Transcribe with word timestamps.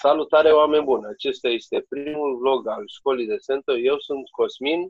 Salutare, 0.00 0.52
oameni 0.52 0.84
buni! 0.84 1.06
Acesta 1.06 1.48
este 1.48 1.86
primul 1.88 2.36
vlog 2.36 2.66
al 2.66 2.84
școlii 2.86 3.26
de 3.26 3.36
Sento. 3.36 3.78
Eu 3.78 3.98
sunt 3.98 4.28
Cosmin, 4.30 4.88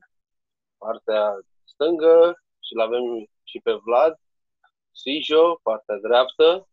partea 0.78 1.38
stângă, 1.64 2.42
și 2.60 2.74
l 2.74 2.80
avem 2.80 3.28
și 3.42 3.60
pe 3.62 3.72
Vlad, 3.72 4.20
Sijo, 4.92 5.60
partea 5.62 5.96
dreaptă. 5.96 6.68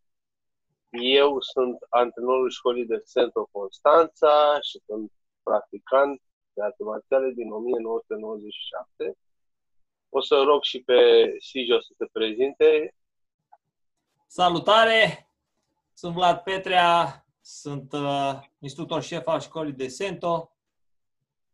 Eu 0.90 1.42
sunt 1.42 1.78
antrenorul 1.90 2.50
școlii 2.50 2.86
de 2.86 3.02
Sento 3.04 3.50
Constanța 3.52 4.60
și 4.62 4.82
sunt 4.86 5.12
practicant 5.44 6.22
de 6.54 6.64
arte 6.64 6.84
marțiale 6.84 7.32
din 7.32 7.52
1997. 7.52 9.18
O 10.10 10.22
să 10.22 10.42
rog 10.46 10.64
și 10.64 10.84
pe 10.84 11.00
Sijo 11.40 11.80
să 11.80 11.94
se 11.98 12.06
prezinte. 12.12 12.96
Salutare! 14.28 15.30
Sunt 15.94 16.14
Vlad 16.14 16.38
Petrea, 16.40 17.25
sunt 17.48 17.94
uh, 17.94 18.40
instructor 18.60 19.02
șef 19.02 19.28
al 19.28 19.40
școlii 19.40 19.74
de 19.74 19.88
Sento. 19.88 20.52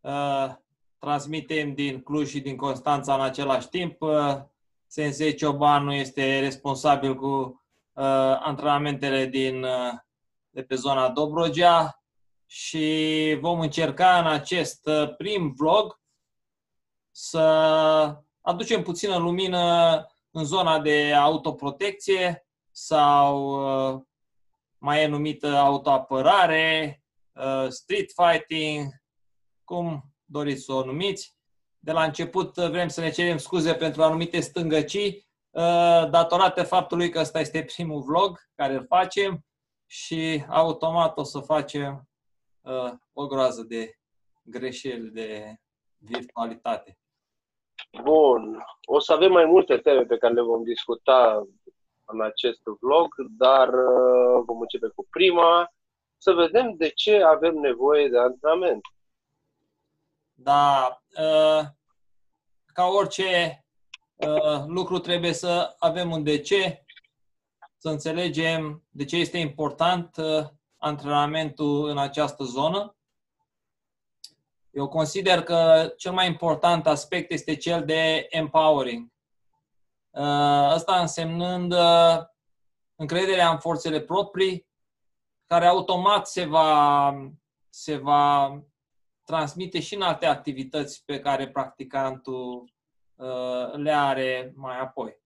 Uh, 0.02 0.54
transmitem 1.00 1.74
din 1.74 2.02
Cluj 2.02 2.30
și 2.30 2.40
din 2.40 2.56
Constanța 2.56 3.14
în 3.14 3.22
același 3.22 3.70
timp. 3.70 4.02
Uh, 4.02 4.38
Sensei 4.88 5.36
Ciobanu 5.36 5.94
este 5.94 6.40
responsabil 6.40 7.16
cu 7.16 7.28
uh, 7.94 8.40
antrenamentele 8.40 9.26
din, 9.26 9.64
uh, 9.64 9.94
de 10.50 10.64
pe 10.64 10.76
zona 10.76 11.10
Dobrogea 11.10 12.04
și 12.46 13.38
vom 13.42 13.60
încerca 13.60 14.20
în 14.20 14.28
acest 14.28 14.88
uh, 14.88 15.16
prim 15.16 15.54
vlog 15.58 16.00
să 17.12 17.42
aducem 18.42 18.84
puțină 18.84 19.18
lumină 19.18 19.96
în 20.32 20.46
zona 20.46 20.80
de 20.80 21.14
autoprotecție 21.14 22.48
sau 22.72 23.38
uh, 23.94 24.02
mai 24.82 25.04
e 25.04 25.08
numită 25.08 25.48
autoapărare, 25.48 27.02
uh, 27.34 27.68
street 27.68 28.12
fighting, 28.16 28.94
cum 29.64 30.04
doriți 30.26 30.64
să 30.64 30.74
o 30.74 30.86
numiți. 30.86 31.36
De 31.80 31.92
la 31.92 32.04
început 32.04 32.58
uh, 32.58 32.70
vrem 32.70 32.88
să 32.88 33.02
ne 33.02 33.10
cerem 33.10 33.38
scuze 33.38 33.74
pentru 33.74 34.04
anumite 34.04 34.40
stângăcii, 34.40 35.28
uh, 35.50 36.10
datorate 36.10 36.62
faptului 36.62 37.10
că 37.10 37.20
ăsta 37.20 37.40
este 37.40 37.64
primul 37.76 38.02
vlog 38.02 38.40
care 38.56 38.74
îl 38.74 38.86
facem 38.86 39.46
și 39.86 40.44
automat 40.50 41.18
o 41.18 41.24
să 41.24 41.40
facem 41.40 42.06
o 43.14 43.28
groază 43.28 43.64
de 43.64 44.00
greșeli 44.44 45.10
de 45.10 45.56
virtualitate. 45.98 47.00
Bun. 48.04 48.64
O 48.86 49.00
să 49.00 49.14
avem 49.14 49.32
mai 49.32 49.46
multe 49.46 49.78
teme 49.78 50.04
pe 50.04 50.18
care 50.18 50.34
le 50.34 50.42
vom 50.42 50.64
discuta 50.64 51.48
în 52.12 52.22
acest 52.22 52.62
vlog, 52.80 53.16
dar 53.38 53.68
uh, 53.68 54.44
vom 54.46 54.62
începe 54.62 54.88
cu 54.96 55.08
prima, 55.10 55.74
să 56.18 56.32
vedem 56.32 56.76
de 56.76 56.90
ce 56.90 57.24
avem 57.24 57.56
nevoie 57.56 58.08
de 58.10 58.18
antrenament. 58.18 58.82
Da, 60.34 61.02
uh, 61.10 61.66
ca 62.66 62.86
orice 62.86 63.64
uh, 64.16 64.64
lucru 64.68 65.00
trebuie 65.00 65.34
să 65.34 65.76
avem 65.80 66.12
un 66.12 66.24
de 66.24 66.40
ce, 66.40 66.86
să 67.78 67.90
înțelegem 67.90 68.84
de 68.90 69.06
ce 69.06 69.18
este 69.18 69.38
important 69.38 70.16
antrenamentul 70.78 71.90
în 71.90 71.98
această 71.98 72.44
zonă. 72.44 72.96
Eu 74.72 74.88
consider 74.88 75.44
că 75.44 75.92
cel 75.98 76.12
mai 76.12 76.28
important 76.28 76.88
aspect 76.88 77.32
este 77.32 77.56
cel 77.56 77.86
de 77.86 78.28
empowering. 78.30 79.12
Asta 80.14 81.00
însemnând 81.00 81.74
uh, 81.74 82.24
încrederea 82.96 83.50
în 83.50 83.60
forțele 83.60 84.02
proprii, 84.02 84.68
care 85.46 85.66
automat 85.66 86.28
se 86.28 86.46
va, 86.46 87.14
se 87.70 87.98
va 87.98 88.62
transmite 89.26 89.80
și 89.80 89.96
în 89.96 90.02
alte 90.02 90.26
activități 90.26 91.04
pe 91.06 91.20
care 91.20 91.50
practicantul 91.50 92.74
uh, 93.16 93.74
le 93.74 93.92
are 93.92 94.54
mai 94.56 94.80
apoi. 94.80 95.20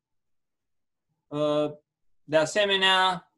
Uh, 1.28 1.72
de 2.24 2.38
asemenea, 2.38 3.29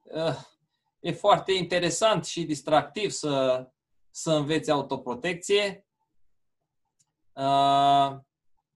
e 1.00 1.12
foarte 1.12 1.53
interesant 1.53 2.25
și 2.25 2.44
distractiv 2.44 3.09
să, 3.09 3.68
să 4.09 4.31
înveți 4.31 4.72
autoprotecție. 4.72 5.86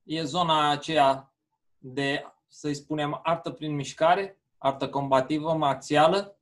E 0.04 0.24
zona 0.24 0.70
aceea 0.70 1.34
de 1.78 2.32
să-i 2.52 2.74
spunem, 2.74 3.20
artă 3.24 3.52
prin 3.52 3.76
mișcare, 3.76 4.40
artă 4.58 4.90
combativă, 4.90 5.54
marțială. 5.54 6.38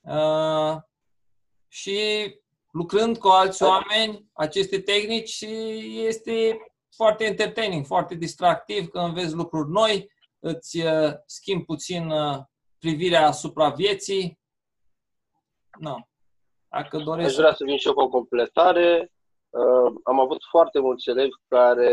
Uh, 0.00 0.76
și 1.68 1.98
lucrând 2.70 3.18
cu 3.18 3.28
alți 3.28 3.62
oameni, 3.62 4.30
aceste 4.32 4.80
tehnici 4.80 5.40
este 5.94 6.58
foarte 6.94 7.24
entertaining, 7.24 7.86
foarte 7.86 8.14
distractiv, 8.14 8.88
că 8.88 8.98
înveți 8.98 9.34
lucruri 9.34 9.70
noi, 9.70 10.10
îți 10.38 10.80
uh, 10.80 11.12
schimbi 11.26 11.64
puțin 11.64 12.10
uh, 12.10 12.38
privirea 12.78 13.26
asupra 13.26 13.68
vieții. 13.68 14.40
No. 15.78 15.96
Dacă 16.68 16.98
doresc... 16.98 17.28
Aș 17.28 17.34
vrea 17.34 17.54
să 17.54 17.64
vin 17.64 17.76
și 17.76 17.86
eu 17.86 17.94
cu 17.94 18.00
o 18.00 18.08
completare. 18.08 19.12
Uh, 19.56 19.92
am 20.02 20.20
avut 20.20 20.42
foarte 20.50 20.78
mulți 20.80 21.08
elevi 21.08 21.36
care 21.48 21.92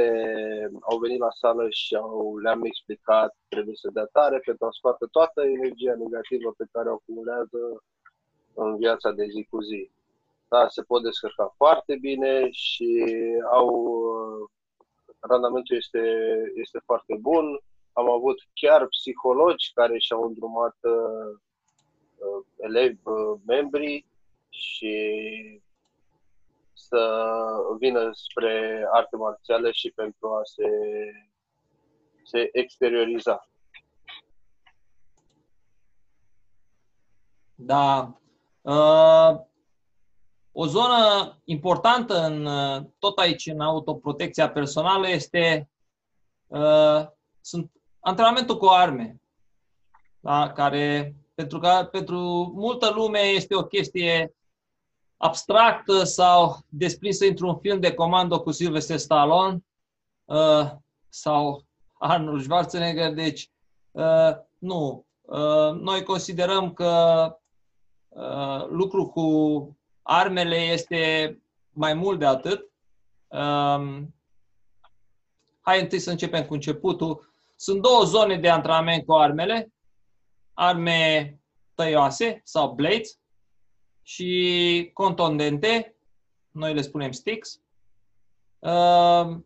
au 0.81 0.97
venit 0.97 1.19
la 1.19 1.31
sală 1.31 1.69
și 1.69 1.95
au, 1.95 2.37
le-am 2.37 2.63
explicat 2.63 3.35
trebuie 3.47 3.75
să 3.75 3.89
dea 3.93 4.05
tare 4.11 4.39
pentru 4.45 4.65
a 4.65 4.71
scoate 4.71 5.05
toată 5.11 5.41
energia 5.41 5.95
negativă 5.95 6.53
pe 6.57 6.65
care 6.71 6.89
o 6.89 6.93
acumulează 6.93 7.83
în 8.53 8.77
viața 8.77 9.11
de 9.11 9.25
zi 9.25 9.47
cu 9.49 9.61
zi. 9.61 9.91
Da, 10.47 10.67
se 10.67 10.81
pot 10.81 11.03
descărca 11.03 11.53
foarte 11.57 11.97
bine 12.01 12.47
și 12.51 13.05
au 13.51 13.67
randamentul 15.19 15.75
este, 15.75 16.01
este 16.55 16.79
foarte 16.85 17.17
bun. 17.21 17.59
Am 17.93 18.09
avut 18.09 18.37
chiar 18.53 18.87
psihologi 18.87 19.71
care 19.73 19.97
și-au 19.97 20.23
îndrumat 20.23 20.77
uh, 20.81 21.37
uh 22.17 22.45
elevi, 22.57 22.97
uh, 23.03 23.39
membri 23.45 24.05
și 24.49 24.93
să 26.87 27.25
vină 27.79 28.09
spre 28.13 28.85
arte 28.91 29.15
marțiale 29.15 29.71
și 29.71 29.91
pentru 29.95 30.27
a 30.27 30.41
se, 30.43 30.67
se 32.23 32.49
exterioriza. 32.51 33.47
Da. 37.55 38.17
Uh, 38.61 39.39
o 40.51 40.65
zonă 40.65 41.37
importantă 41.43 42.25
în 42.25 42.47
tot 42.99 43.17
aici 43.17 43.45
în 43.45 43.59
autoprotecția 43.59 44.51
personală 44.51 45.09
este 45.09 45.69
uh, 46.47 47.07
sunt 47.41 47.71
antrenamentul 47.99 48.57
cu 48.57 48.65
arme, 48.65 49.21
da? 50.19 50.51
care 50.51 51.15
pentru 51.35 51.59
că 51.59 51.87
pentru 51.91 52.17
multă 52.55 52.91
lume 52.95 53.19
este 53.19 53.55
o 53.55 53.63
chestie 53.63 54.35
abstractă 55.23 56.03
sau 56.03 56.57
desprinsă 56.69 57.25
într-un 57.25 57.57
film 57.57 57.79
de 57.79 57.93
comando 57.93 58.41
cu 58.41 58.51
Sylvester 58.51 58.97
Stallone 58.97 59.65
uh, 60.25 60.71
sau 61.09 61.65
Arnold 61.93 62.41
Schwarzenegger. 62.41 63.13
Deci, 63.13 63.49
uh, 63.91 64.31
nu. 64.57 65.05
Uh, 65.21 65.71
noi 65.71 66.03
considerăm 66.03 66.73
că 66.73 67.25
uh, 68.09 68.67
lucru 68.69 69.07
cu 69.07 69.77
armele 70.01 70.57
este 70.57 71.37
mai 71.69 71.93
mult 71.93 72.19
de 72.19 72.25
atât. 72.25 72.71
Uh, 73.27 74.01
hai 75.61 75.81
întâi 75.81 75.99
să 75.99 76.09
începem 76.09 76.45
cu 76.45 76.53
începutul. 76.53 77.33
Sunt 77.55 77.81
două 77.81 78.03
zone 78.03 78.37
de 78.37 78.49
antrenament 78.49 79.05
cu 79.05 79.13
armele. 79.13 79.73
Arme 80.53 81.37
tăioase 81.75 82.41
sau 82.43 82.73
blades 82.73 83.17
și 84.03 84.89
contondente, 84.93 85.95
noi 86.51 86.73
le 86.73 86.81
spunem 86.81 87.11
sticks. 87.11 87.61
Uh, 88.59 89.37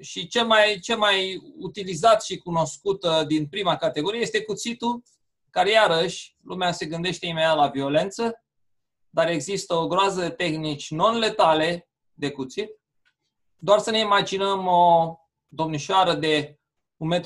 și 0.00 0.26
cel 0.26 0.46
mai, 0.46 0.78
cel 0.82 0.98
mai 0.98 1.42
utilizat 1.58 2.22
și 2.24 2.36
cunoscut 2.36 3.02
uh, 3.02 3.26
din 3.26 3.46
prima 3.46 3.76
categorie 3.76 4.20
este 4.20 4.42
cuțitul, 4.42 5.02
care 5.50 5.70
iarăși 5.70 6.36
lumea 6.42 6.72
se 6.72 6.86
gândește 6.86 7.26
imediat 7.26 7.56
la 7.56 7.68
violență, 7.68 8.42
dar 9.10 9.28
există 9.28 9.74
o 9.74 9.86
groază 9.86 10.20
de 10.20 10.30
tehnici 10.30 10.90
non-letale 10.90 11.88
de 12.14 12.30
cuțit. 12.30 12.70
Doar 13.56 13.78
să 13.78 13.90
ne 13.90 13.98
imaginăm 13.98 14.66
o 14.66 15.16
domnișoară 15.48 16.14
de 16.14 16.58
1,50 16.98 16.98
m 16.98 17.20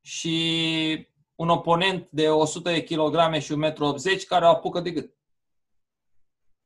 și 0.00 1.08
un 1.34 1.48
oponent 1.48 2.08
de 2.10 2.30
100 2.30 2.70
de 2.70 2.82
kg 2.84 3.40
și 3.40 3.52
1,80 3.52 3.56
m 3.56 4.26
care 4.26 4.44
o 4.44 4.48
apucă 4.48 4.80
de 4.80 4.90
gât. 4.90 5.14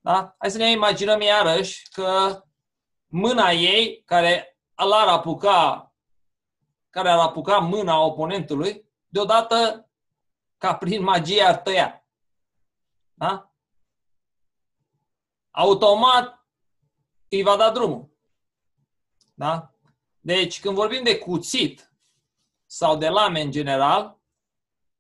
Da? 0.01 0.35
Hai 0.39 0.51
să 0.51 0.59
ne 0.59 0.71
imaginăm 0.71 1.21
iarăși 1.21 1.89
că 1.91 2.43
mâna 3.07 3.51
ei, 3.51 4.03
care 4.05 4.59
ar 4.75 5.09
apuca, 5.09 5.95
care 6.91 7.09
ar 7.09 7.19
apuca 7.19 7.59
mâna 7.59 8.01
oponentului, 8.01 8.85
deodată, 9.07 9.89
ca 10.59 10.77
prin 10.77 11.03
magie, 11.03 11.43
ar 11.43 11.57
tăia. 11.57 12.07
Da? 13.15 13.53
Automat 15.51 16.47
îi 17.29 17.43
va 17.43 17.57
da 17.57 17.71
drumul. 17.71 18.11
Da? 19.35 19.75
Deci, 20.21 20.61
când 20.61 20.75
vorbim 20.75 21.03
de 21.03 21.19
cuțit 21.19 21.93
sau 22.67 22.97
de 22.97 23.09
lame 23.09 23.41
în 23.41 23.51
general, 23.51 24.16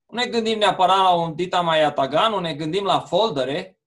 nu 0.06 0.18
ne 0.18 0.26
gândim 0.26 0.58
neapărat 0.58 0.96
la 0.96 1.14
un 1.14 1.34
dita 1.34 1.60
mai 1.60 1.82
atagan, 1.82 2.30
nu 2.30 2.38
ne 2.38 2.54
gândim 2.54 2.84
la 2.84 3.00
foldere, 3.00 3.80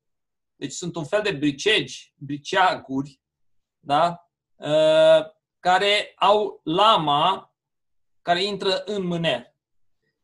deci 0.55 0.71
sunt 0.71 0.95
un 0.95 1.05
fel 1.05 1.21
de 1.21 1.31
bricegi, 1.31 2.13
briceaguri, 2.17 3.21
da? 3.79 4.29
Uh, 4.55 5.25
care 5.59 6.13
au 6.15 6.61
lama 6.63 7.53
care 8.21 8.43
intră 8.43 8.83
în 8.85 9.05
mâner. 9.05 9.53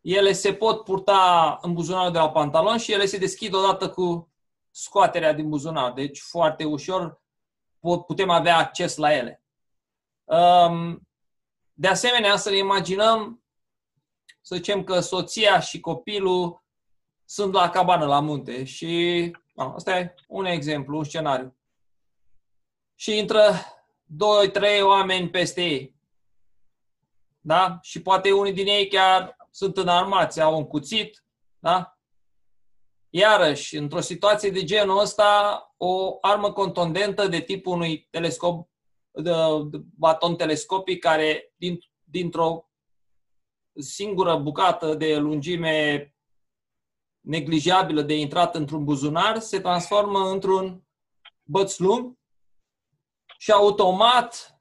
Ele 0.01 0.31
se 0.31 0.53
pot 0.53 0.83
purta 0.83 1.57
în 1.61 1.73
buzunarul 1.73 2.11
de 2.11 2.17
la 2.17 2.31
pantalon 2.31 2.77
și 2.77 2.91
ele 2.91 3.05
se 3.05 3.17
deschid 3.17 3.53
odată 3.53 3.89
cu 3.89 4.33
scoaterea 4.71 5.33
din 5.33 5.49
buzunar. 5.49 5.91
Deci 5.93 6.19
foarte 6.19 6.63
ușor 6.63 7.21
putem 8.07 8.29
avea 8.29 8.57
acces 8.57 8.95
la 8.95 9.13
ele. 9.13 9.43
Um, 10.23 11.07
de 11.73 11.87
asemenea, 11.87 12.35
să 12.35 12.49
ne 12.49 12.57
imaginăm, 12.57 13.44
să 14.47 14.55
zicem 14.55 14.83
că 14.83 14.99
soția 14.99 15.59
și 15.59 15.79
copilul 15.79 16.63
sunt 17.25 17.53
la 17.53 17.69
cabană 17.69 18.05
la 18.05 18.19
munte 18.19 18.63
și 18.63 19.31
asta 19.55 19.99
e 19.99 20.15
un 20.27 20.45
exemplu, 20.45 20.97
un 20.97 21.03
scenariu. 21.03 21.55
Și 22.95 23.17
intră 23.17 23.51
doi, 24.03 24.51
trei 24.51 24.81
oameni 24.81 25.29
peste 25.29 25.61
ei. 25.61 25.95
Da? 27.39 27.79
Și 27.81 28.01
poate 28.01 28.31
unii 28.31 28.53
din 28.53 28.67
ei 28.67 28.87
chiar 28.87 29.37
sunt 29.51 29.77
înarmați, 29.77 30.41
au 30.41 30.57
un 30.57 30.67
cuțit, 30.67 31.23
da? 31.59 31.97
Iarăși, 33.09 33.77
într-o 33.77 33.99
situație 33.99 34.49
de 34.49 34.63
genul 34.63 34.99
ăsta, 34.99 35.59
o 35.77 36.17
armă 36.21 36.51
contundentă 36.51 37.27
de 37.27 37.39
tipul 37.41 37.73
unui 37.73 38.07
telescop, 38.09 38.69
de, 39.11 39.31
de 39.69 39.81
baton 39.97 40.35
telescopic 40.35 40.99
care 40.99 41.53
din, 41.55 41.79
dintr-o 42.03 42.64
singură 43.75 44.35
bucată 44.35 44.93
de 44.93 45.17
lungime 45.17 46.09
neglijabilă 47.19 48.01
de 48.01 48.17
intrat 48.17 48.55
într-un 48.55 48.83
buzunar 48.83 49.39
se 49.39 49.59
transformă 49.59 50.19
într-un 50.29 50.83
băț 51.43 51.77
lung 51.77 52.17
și 53.37 53.51
automat 53.51 54.55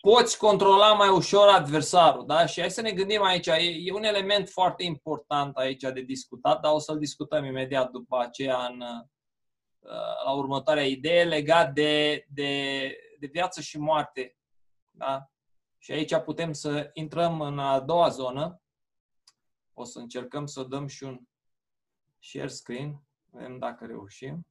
poți 0.00 0.38
controla 0.38 0.92
mai 0.92 1.08
ușor 1.08 1.48
adversarul. 1.48 2.26
Da? 2.26 2.46
Și 2.46 2.60
hai 2.60 2.70
să 2.70 2.80
ne 2.80 2.92
gândim 2.92 3.22
aici, 3.22 3.46
e, 3.46 3.76
e 3.84 3.92
un 3.92 4.04
element 4.04 4.48
foarte 4.48 4.84
important 4.84 5.56
aici 5.56 5.82
de 5.82 6.00
discutat, 6.00 6.60
dar 6.60 6.72
o 6.72 6.78
să-l 6.78 6.98
discutăm 6.98 7.44
imediat 7.44 7.90
după 7.90 8.18
aceea 8.18 8.66
în, 8.66 8.80
uh, 8.80 10.24
la 10.24 10.32
următoarea 10.32 10.86
idee 10.86 11.24
legat 11.24 11.72
de, 11.72 12.24
de, 12.28 12.80
de 13.18 13.26
viață 13.26 13.60
și 13.60 13.78
moarte. 13.78 14.36
Da? 14.90 15.30
Și 15.78 15.92
aici 15.92 16.16
putem 16.16 16.52
să 16.52 16.90
intrăm 16.92 17.40
în 17.40 17.58
a 17.58 17.80
doua 17.80 18.08
zonă. 18.08 18.60
O 19.74 19.84
să 19.84 19.98
încercăm 19.98 20.46
să 20.46 20.62
dăm 20.62 20.86
și 20.86 21.04
un 21.04 21.20
share 22.18 22.48
screen. 22.48 23.02
Vedem 23.30 23.58
dacă 23.58 23.86
reușim. 23.86 24.46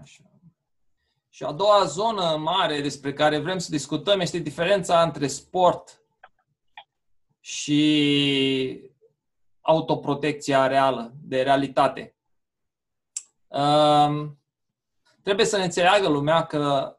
Așa. 0.00 0.30
Și 1.28 1.44
a 1.44 1.52
doua 1.52 1.84
zonă 1.84 2.36
mare 2.36 2.80
despre 2.80 3.12
care 3.12 3.38
vrem 3.38 3.58
să 3.58 3.70
discutăm 3.70 4.20
este 4.20 4.38
diferența 4.38 5.02
între 5.02 5.26
sport 5.26 6.02
și 7.40 8.90
autoprotecția 9.60 10.66
reală, 10.66 11.12
de 11.14 11.42
realitate. 11.42 12.16
Um, 13.46 14.41
trebuie 15.22 15.46
să 15.46 15.56
ne 15.56 15.64
înțeleagă 15.64 16.08
lumea 16.08 16.46
că, 16.46 16.96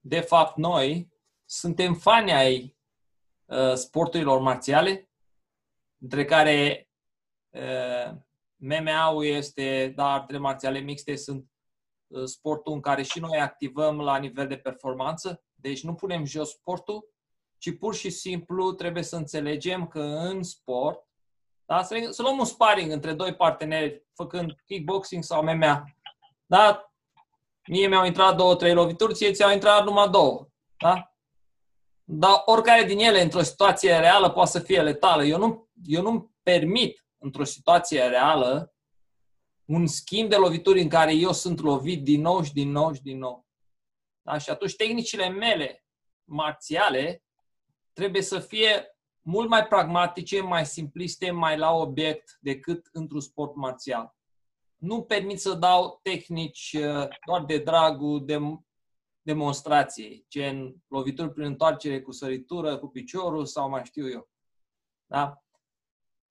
de 0.00 0.20
fapt, 0.20 0.56
noi 0.56 1.12
suntem 1.44 1.94
fani 1.94 2.32
ai 2.32 2.76
uh, 3.44 3.74
sporturilor 3.74 4.40
marțiale, 4.40 5.08
între 5.98 6.24
care 6.24 6.88
uh, 7.50 8.16
MMA-ul 8.56 9.24
este, 9.24 9.92
dar 9.96 10.10
artele 10.10 10.38
marțiale 10.38 10.78
mixte 10.78 11.16
sunt 11.16 11.48
Uh, 12.14 12.24
sportul 12.24 12.72
în 12.72 12.80
care 12.80 13.02
și 13.02 13.20
noi 13.20 13.38
activăm 13.38 14.00
la 14.00 14.16
nivel 14.16 14.46
de 14.46 14.56
performanță, 14.56 15.42
deci 15.54 15.82
nu 15.82 15.94
punem 15.94 16.24
jos 16.24 16.50
sportul, 16.50 17.08
ci 17.58 17.78
pur 17.78 17.94
și 17.94 18.10
simplu 18.10 18.72
trebuie 18.72 19.02
să 19.02 19.16
înțelegem 19.16 19.86
că 19.86 20.00
în 20.00 20.42
sport, 20.42 21.06
da, 21.64 21.82
să, 21.82 22.06
să 22.10 22.22
luăm 22.22 22.38
un 22.38 22.44
sparring 22.44 22.90
între 22.90 23.12
doi 23.12 23.34
parteneri 23.34 24.06
făcând 24.12 24.54
kickboxing 24.66 25.22
sau 25.22 25.42
MMA. 25.42 25.84
Da? 26.46 26.93
Mie 27.68 27.88
mi-au 27.88 28.04
intrat 28.04 28.36
două, 28.36 28.56
trei 28.56 28.74
lovituri, 28.74 29.14
ție 29.14 29.32
ți-au 29.32 29.52
intrat 29.52 29.84
numai 29.84 30.08
două. 30.10 30.48
Da? 30.76 31.14
Dar 32.04 32.42
oricare 32.44 32.84
din 32.84 32.98
ele, 32.98 33.22
într-o 33.22 33.42
situație 33.42 33.98
reală, 33.98 34.30
poate 34.30 34.50
să 34.50 34.58
fie 34.58 34.82
letală. 34.82 35.24
Eu 35.24 35.38
nu, 35.38 35.70
eu 35.84 36.02
nu 36.02 36.32
permit, 36.42 37.06
într-o 37.18 37.44
situație 37.44 38.06
reală, 38.06 38.74
un 39.64 39.86
schimb 39.86 40.28
de 40.28 40.36
lovituri 40.36 40.80
în 40.80 40.88
care 40.88 41.14
eu 41.14 41.32
sunt 41.32 41.60
lovit 41.60 42.02
din 42.02 42.20
nou 42.20 42.42
și 42.42 42.52
din 42.52 42.70
nou 42.70 42.92
și 42.92 43.02
din 43.02 43.18
nou. 43.18 43.46
Da? 44.22 44.38
Și 44.38 44.50
atunci 44.50 44.76
tehnicile 44.76 45.28
mele 45.28 45.84
marțiale 46.24 47.22
trebuie 47.92 48.22
să 48.22 48.38
fie 48.38 48.96
mult 49.20 49.48
mai 49.48 49.66
pragmatice, 49.66 50.40
mai 50.40 50.66
simpliste, 50.66 51.30
mai 51.30 51.58
la 51.58 51.72
obiect 51.72 52.36
decât 52.40 52.88
într-un 52.92 53.20
sport 53.20 53.54
marțial. 53.54 54.13
Nu 54.84 55.02
permit 55.02 55.40
să 55.40 55.54
dau 55.54 56.00
tehnici 56.02 56.76
uh, 56.78 57.08
doar 57.26 57.44
de 57.46 57.58
dragul 57.58 58.24
de 58.24 58.38
demonstrației, 59.22 60.26
gen 60.28 60.74
lovituri 60.88 61.32
prin 61.32 61.44
întoarcere 61.44 62.00
cu 62.00 62.12
săritură, 62.12 62.78
cu 62.78 62.88
piciorul 62.88 63.44
sau 63.44 63.68
mai 63.68 63.84
știu 63.84 64.10
eu. 64.10 64.28
Da? 65.06 65.42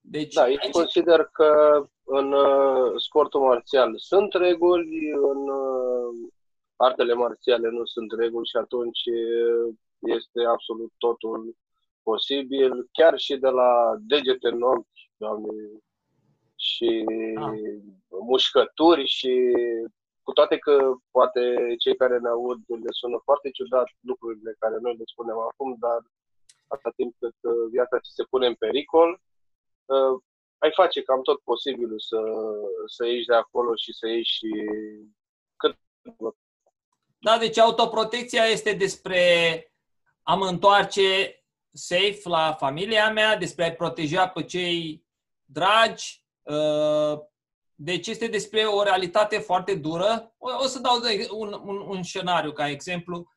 Deci, 0.00 0.34
da, 0.34 0.48
eu 0.48 0.56
aici... 0.60 0.70
consider 0.70 1.24
că 1.24 1.82
în 2.04 2.32
uh, 2.32 2.92
sportul 2.96 3.40
marțial 3.40 3.98
sunt 3.98 4.32
reguli, 4.32 5.10
în 5.10 5.48
uh, 5.48 6.30
artele 6.76 7.14
marțiale 7.14 7.68
nu 7.68 7.84
sunt 7.84 8.12
reguli 8.12 8.48
și 8.48 8.56
atunci 8.56 9.02
uh, 9.06 9.74
este 10.00 10.40
absolut 10.52 10.92
totul 10.98 11.56
posibil, 12.02 12.88
chiar 12.92 13.18
și 13.18 13.36
de 13.36 13.48
la 13.48 13.94
degete 14.00 14.48
în 14.48 14.62
ochi, 14.62 14.86
doamne, 15.16 15.52
și 16.70 17.04
ah. 17.36 17.58
mușcături 18.08 19.06
și 19.06 19.32
cu 20.22 20.32
toate 20.32 20.56
că 20.58 20.94
poate 21.10 21.40
cei 21.78 21.96
care 21.96 22.18
ne 22.18 22.28
aud 22.28 22.58
le 22.66 22.92
sună 23.00 23.18
foarte 23.24 23.50
ciudat 23.50 23.88
lucrurile 24.00 24.56
care 24.58 24.76
noi 24.80 24.96
le 24.96 25.02
spunem 25.06 25.38
acum, 25.38 25.76
dar 25.78 26.00
atâta 26.66 26.90
timp 26.96 27.14
cât 27.18 27.36
viața 27.70 27.98
se 28.02 28.24
pune 28.30 28.46
în 28.46 28.54
pericol, 28.54 29.20
ai 30.58 30.72
face 30.72 31.02
cam 31.02 31.22
tot 31.22 31.40
posibilul 31.40 32.00
să, 32.00 32.20
să 32.86 33.06
ieși 33.06 33.26
de 33.26 33.34
acolo 33.34 33.74
și 33.74 33.92
să 33.92 34.06
ieși 34.06 34.48
cât 35.56 35.76
da, 37.18 37.38
deci 37.38 37.58
autoprotecția 37.58 38.44
este 38.44 38.72
despre 38.72 39.22
a 40.22 40.34
mă 40.34 40.46
întoarce 40.46 41.38
safe 41.72 42.20
la 42.24 42.52
familia 42.52 43.12
mea, 43.12 43.36
despre 43.36 43.64
a-i 43.64 43.74
proteja 43.74 44.28
pe 44.28 44.42
cei 44.42 45.06
dragi. 45.44 46.23
Uh, 46.44 47.18
deci 47.74 48.06
este 48.06 48.26
despre 48.26 48.64
o 48.64 48.82
realitate 48.82 49.38
foarte 49.38 49.74
dură. 49.74 50.34
O, 50.38 50.66
să 50.66 50.78
dau 50.78 51.00
un, 51.30 51.52
un, 51.52 51.76
un 51.76 52.02
scenariu 52.02 52.52
ca 52.52 52.68
exemplu. 52.68 53.32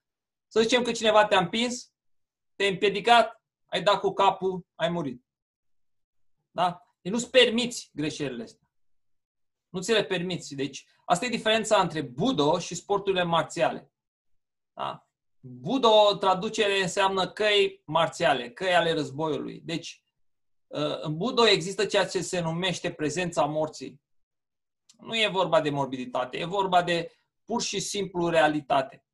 Să 0.47 0.61
zicem 0.61 0.83
că 0.83 0.91
cineva 0.91 1.25
te-a 1.25 1.39
împins, 1.39 1.91
te-a 2.55 2.67
împiedicat, 2.67 3.41
ai 3.65 3.83
dat 3.83 3.99
cu 3.99 4.13
capul, 4.13 4.65
ai 4.75 4.89
murit. 4.89 5.25
Da? 6.51 6.81
Deci 7.01 7.11
nu-ți 7.11 7.29
permiți 7.29 7.89
greșelile 7.93 8.43
astea. 8.43 8.69
Nu 9.69 9.81
ți 9.81 9.91
le 9.91 10.03
permiți. 10.03 10.55
Deci 10.55 10.87
asta 11.05 11.25
e 11.25 11.29
diferența 11.29 11.81
între 11.81 12.01
budo 12.01 12.59
și 12.59 12.75
sporturile 12.75 13.23
marțiale. 13.23 13.91
Da? 14.73 15.07
Budo, 15.39 16.15
traducere, 16.19 16.81
înseamnă 16.81 17.31
căi 17.31 17.81
marțiale, 17.85 18.51
căi 18.51 18.75
ale 18.75 18.93
războiului. 18.93 19.61
Deci, 19.63 20.03
uh, 20.03 20.06
în 21.01 21.17
budo 21.17 21.47
există 21.47 21.85
ceea 21.85 22.07
ce 22.07 22.21
se 22.21 22.39
numește 22.39 22.91
prezența 22.91 23.45
morții. 23.45 24.01
Nu 24.99 25.15
e 25.15 25.29
vorba 25.31 25.61
de 25.61 25.69
morbiditate, 25.69 26.37
e 26.37 26.45
vorba 26.45 26.83
de 26.83 27.11
pur 27.45 27.61
și 27.61 27.79
simplu 27.79 28.29
realitate. 28.29 29.05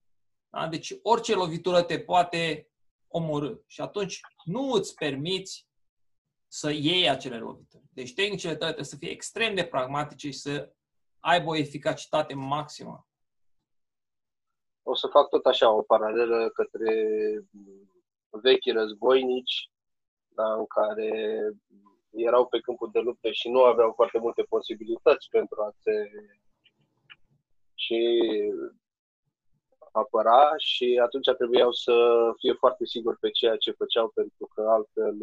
Da? 0.50 0.68
Deci 0.68 0.94
orice 1.02 1.36
lovitură 1.36 1.82
te 1.82 2.00
poate 2.00 2.72
omorâ. 3.08 3.56
Și 3.68 3.82
atunci 3.82 4.20
nu 4.44 4.72
îți 4.72 4.96
permiți 4.96 5.68
să 6.48 6.72
iei 6.72 7.10
acele 7.10 7.38
lovituri. 7.38 7.84
Deci 7.90 8.14
tehnicile 8.14 8.52
tale 8.52 8.72
trebuie 8.72 8.86
să 8.86 8.96
fie 8.96 9.10
extrem 9.10 9.56
de 9.56 9.66
pragmatice 9.66 10.30
și 10.32 10.38
să 10.38 10.74
aibă 11.20 11.50
o 11.50 11.56
eficacitate 11.56 12.34
maximă. 12.34 13.08
O 14.84 14.96
să 14.96 15.08
fac 15.08 15.30
tot 15.30 15.46
așa 15.46 15.72
o 15.72 15.82
paralelă 15.82 16.50
către 16.50 16.94
vechi 18.30 18.74
războinici, 18.74 19.70
da, 20.36 20.54
în 20.54 20.66
care 20.66 21.10
erau 22.10 22.46
pe 22.48 22.60
câmpul 22.60 22.90
de 22.92 23.00
luptă 23.00 23.32
și 23.32 23.50
nu 23.50 23.64
aveau 23.64 23.92
foarte 23.96 24.20
multe 24.20 24.42
posibilități 24.42 25.30
pentru 25.30 25.62
a 25.62 25.70
se 25.84 25.96
și 27.74 28.02
apăra 29.92 30.54
și 30.58 31.00
atunci 31.04 31.30
trebuiau 31.38 31.72
să 31.72 31.96
fie 32.38 32.54
foarte 32.54 32.86
siguri 32.86 33.18
pe 33.20 33.30
ceea 33.30 33.58
ce 33.58 33.72
făceau 33.72 34.08
pentru 34.10 34.46
că 34.54 34.62
altfel 34.70 35.18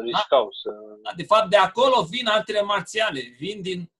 riscau 0.00 0.48
să... 0.62 0.70
Da, 1.02 1.10
de 1.16 1.24
fapt, 1.24 1.50
de 1.50 1.56
acolo 1.56 2.02
vin 2.10 2.26
altele 2.26 2.62
marțiale, 2.62 3.20
vin 3.38 3.62
din 3.62 3.92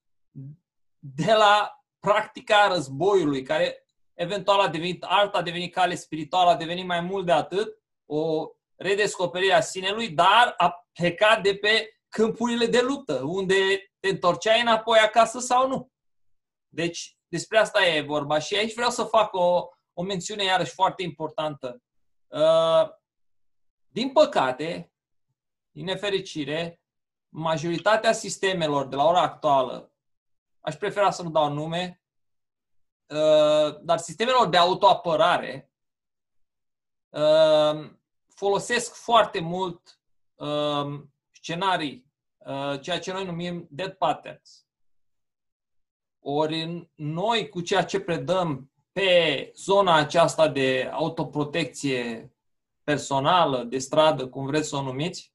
de 0.99 1.33
la 1.33 1.85
practica 2.01 2.69
războiului, 2.69 3.43
care 3.43 3.87
eventual 4.15 4.61
a 4.61 4.69
devenit 4.69 5.03
alta, 5.03 5.39
a 5.39 5.43
devenit 5.43 5.73
cale 5.73 5.95
spirituală, 5.95 6.51
a 6.51 6.57
devenit 6.57 6.87
mai 6.87 7.01
mult 7.01 7.27
de 7.27 7.33
atât, 7.33 7.79
o 8.07 8.51
redescoperire 8.83 9.53
a 9.53 9.61
sinelui, 9.61 10.09
dar 10.09 10.55
a 10.57 10.87
plecat 10.93 11.43
de 11.43 11.57
pe 11.57 11.97
câmpurile 12.09 12.67
de 12.67 12.81
luptă, 12.81 13.23
unde 13.25 13.55
te 14.01 14.09
întorceai 14.09 14.61
înapoi 14.61 14.99
acasă 14.99 15.39
sau 15.39 15.69
nu. 15.69 15.93
Deci, 16.69 17.17
despre 17.29 17.59
asta 17.59 17.87
e 17.87 18.01
vorba. 18.01 18.39
Și 18.39 18.57
aici 18.57 18.75
vreau 18.75 18.91
să 18.91 19.05
fac 19.05 19.35
o, 19.35 19.69
o 19.93 20.03
mențiune 20.03 20.45
iarăși 20.45 20.73
foarte 20.73 21.03
importantă. 21.03 21.83
Uh, 22.27 22.89
din 23.89 24.13
păcate, 24.13 24.93
din 25.71 25.85
nefericire, 25.85 26.81
majoritatea 27.29 28.13
sistemelor 28.13 28.87
de 28.87 28.97
la 28.97 29.05
ora 29.05 29.21
actuală, 29.21 29.93
aș 30.61 30.75
prefera 30.75 31.11
să 31.11 31.23
nu 31.23 31.31
dau 31.31 31.53
nume, 31.53 32.03
uh, 33.07 33.81
dar 33.83 33.99
sistemelor 33.99 34.49
de 34.49 34.57
autoapărare 34.57 35.71
uh, 37.09 37.91
folosesc 38.43 38.95
foarte 38.95 39.41
mult 39.41 40.01
scenarii, 41.31 42.07
ceea 42.81 42.99
ce 42.99 43.13
noi 43.13 43.25
numim 43.25 43.67
dead 43.71 43.93
patterns. 43.93 44.67
Ori 46.21 46.91
noi, 46.95 47.49
cu 47.49 47.61
ceea 47.61 47.85
ce 47.85 48.01
predăm 48.01 48.73
pe 48.93 49.51
zona 49.55 49.95
aceasta 49.95 50.49
de 50.49 50.91
autoprotecție 50.93 52.33
personală, 52.85 53.65
de 53.65 53.79
stradă, 53.79 54.29
cum 54.29 54.47
vreți 54.47 54.69
să 54.69 54.77
o 54.77 54.83
numiți, 54.83 55.33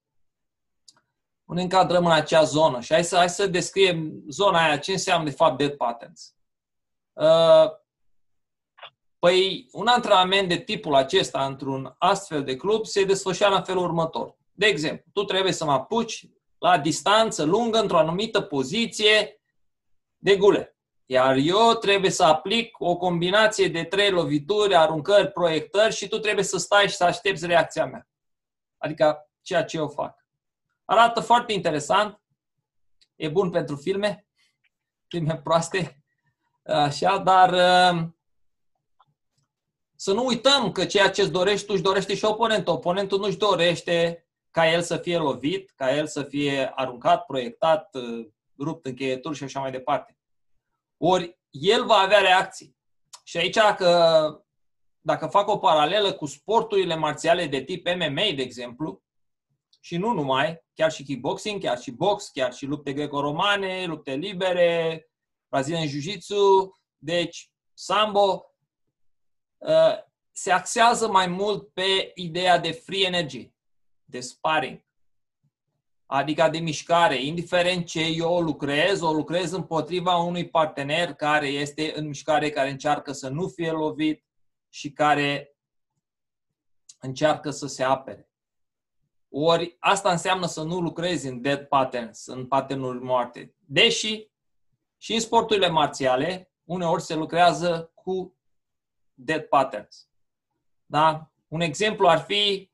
ne 1.45 1.61
încadrăm 1.61 2.05
în 2.05 2.11
acea 2.11 2.43
zonă. 2.43 2.79
Și 2.81 2.93
hai 2.93 3.03
să, 3.03 3.15
hai 3.15 3.29
să 3.29 3.47
descriem 3.47 4.23
zona 4.29 4.65
aia, 4.65 4.77
ce 4.77 4.91
înseamnă 4.91 5.29
de 5.29 5.35
fapt 5.35 5.57
dead 5.57 5.71
patterns. 5.71 6.35
Uh, 7.13 7.85
păi, 9.19 9.67
un 9.71 9.87
antrenament 9.87 10.47
de 10.47 10.57
tipul 10.57 10.95
acesta 10.95 11.45
într-un 11.45 11.95
astfel 11.97 12.43
de 12.43 12.55
club 12.55 12.85
se 12.85 13.03
desfășoară 13.03 13.55
în 13.55 13.63
felul 13.63 13.83
următor. 13.83 14.37
De 14.51 14.65
exemplu, 14.65 15.11
tu 15.13 15.23
trebuie 15.23 15.51
să 15.51 15.65
mă 15.65 15.71
apuci 15.71 16.25
la 16.57 16.77
distanță 16.77 17.43
lungă, 17.43 17.79
într-o 17.79 17.97
anumită 17.97 18.41
poziție 18.41 19.41
de 20.17 20.35
gule. 20.35 20.77
Iar 21.05 21.35
eu 21.35 21.73
trebuie 21.73 22.11
să 22.11 22.23
aplic 22.23 22.79
o 22.79 22.97
combinație 22.97 23.67
de 23.67 23.83
trei 23.83 24.11
lovituri, 24.11 24.75
aruncări, 24.75 25.31
proiectări 25.31 25.95
și 25.95 26.07
tu 26.07 26.19
trebuie 26.19 26.43
să 26.43 26.57
stai 26.57 26.87
și 26.89 26.95
să 26.95 27.03
aștepți 27.03 27.45
reacția 27.45 27.85
mea. 27.85 28.07
Adică 28.77 29.29
ceea 29.41 29.63
ce 29.63 29.77
eu 29.77 29.87
fac. 29.87 30.25
Arată 30.85 31.19
foarte 31.19 31.53
interesant. 31.53 32.21
E 33.15 33.29
bun 33.29 33.49
pentru 33.49 33.75
filme. 33.75 34.27
Filme 35.07 35.37
proaste. 35.43 36.03
Așa, 36.63 37.17
dar 37.17 37.53
uh, 37.53 38.07
să 39.99 40.13
nu 40.13 40.25
uităm 40.25 40.71
că 40.71 40.85
ceea 40.85 41.09
ce 41.09 41.21
îți 41.21 41.31
dorești 41.31 41.65
tu 41.65 41.73
își 41.73 41.81
dorește 41.81 42.15
și 42.15 42.25
oponentul. 42.25 42.73
Oponentul 42.73 43.19
nu 43.19 43.25
își 43.25 43.37
dorește 43.37 44.25
ca 44.51 44.71
el 44.71 44.81
să 44.81 44.97
fie 44.97 45.17
lovit, 45.17 45.73
ca 45.75 45.95
el 45.95 46.07
să 46.07 46.23
fie 46.23 46.71
aruncat, 46.75 47.25
proiectat, 47.25 47.95
uh, 47.95 48.27
rupt 48.59 48.85
încheieturi 48.85 49.37
și 49.37 49.43
așa 49.43 49.59
mai 49.59 49.71
departe. 49.71 50.17
Ori 50.97 51.39
el 51.49 51.85
va 51.85 51.95
avea 51.95 52.19
reacții. 52.19 52.75
Și 53.23 53.37
aici, 53.37 53.57
că, 53.77 54.43
dacă 55.01 55.27
fac 55.27 55.47
o 55.47 55.57
paralelă 55.57 56.13
cu 56.13 56.25
sporturile 56.25 56.95
marțiale 56.95 57.45
de 57.45 57.61
tip 57.63 57.87
MMA, 57.87 58.31
de 58.35 58.41
exemplu, 58.41 59.03
și 59.79 59.97
nu 59.97 60.13
numai, 60.13 60.63
chiar 60.73 60.91
și 60.91 61.03
kickboxing, 61.03 61.61
chiar 61.61 61.79
și 61.79 61.91
box, 61.91 62.27
chiar 62.27 62.53
și 62.53 62.65
lupte 62.65 62.93
greco-romane, 62.93 63.85
lupte 63.85 64.15
libere, 64.15 65.07
brazilian 65.47 65.87
jiu-jitsu, 65.87 66.71
deci 66.97 67.51
sambo, 67.73 68.21
uh, 68.21 68.55
se 70.31 70.51
axează 70.51 71.07
mai 71.07 71.27
mult 71.27 71.73
pe 71.73 72.11
ideea 72.15 72.59
de 72.59 72.71
free 72.71 73.05
energy, 73.05 73.51
de 74.05 74.19
sparring 74.19 74.85
adică 76.07 76.49
de 76.51 76.59
mișcare, 76.59 77.23
indiferent 77.23 77.85
ce 77.85 78.01
eu 78.01 78.39
lucrez, 78.39 79.01
o 79.01 79.11
lucrez 79.11 79.51
împotriva 79.51 80.17
unui 80.17 80.49
partener 80.49 81.13
care 81.13 81.47
este 81.47 81.93
în 81.95 82.07
mișcare, 82.07 82.49
care 82.49 82.69
încearcă 82.69 83.11
să 83.11 83.29
nu 83.29 83.47
fie 83.47 83.71
lovit 83.71 84.25
și 84.69 84.91
care 84.91 85.55
încearcă 86.99 87.49
să 87.49 87.67
se 87.67 87.83
apere. 87.83 88.29
Ori 89.29 89.75
asta 89.79 90.11
înseamnă 90.11 90.45
să 90.45 90.63
nu 90.63 90.79
lucrezi 90.79 91.27
în 91.27 91.41
dead 91.41 91.59
patterns, 91.59 92.25
în 92.25 92.47
patternuri 92.47 93.03
moarte. 93.03 93.55
Deși 93.59 94.27
și 94.97 95.13
în 95.13 95.19
sporturile 95.19 95.69
marțiale, 95.69 96.51
uneori 96.63 97.01
se 97.01 97.15
lucrează 97.15 97.91
cu 97.93 98.36
dead 99.17 99.41
patterns. 99.41 100.07
Da? 100.85 101.31
Un 101.47 101.61
exemplu 101.61 102.07
ar 102.07 102.19
fi 102.19 102.71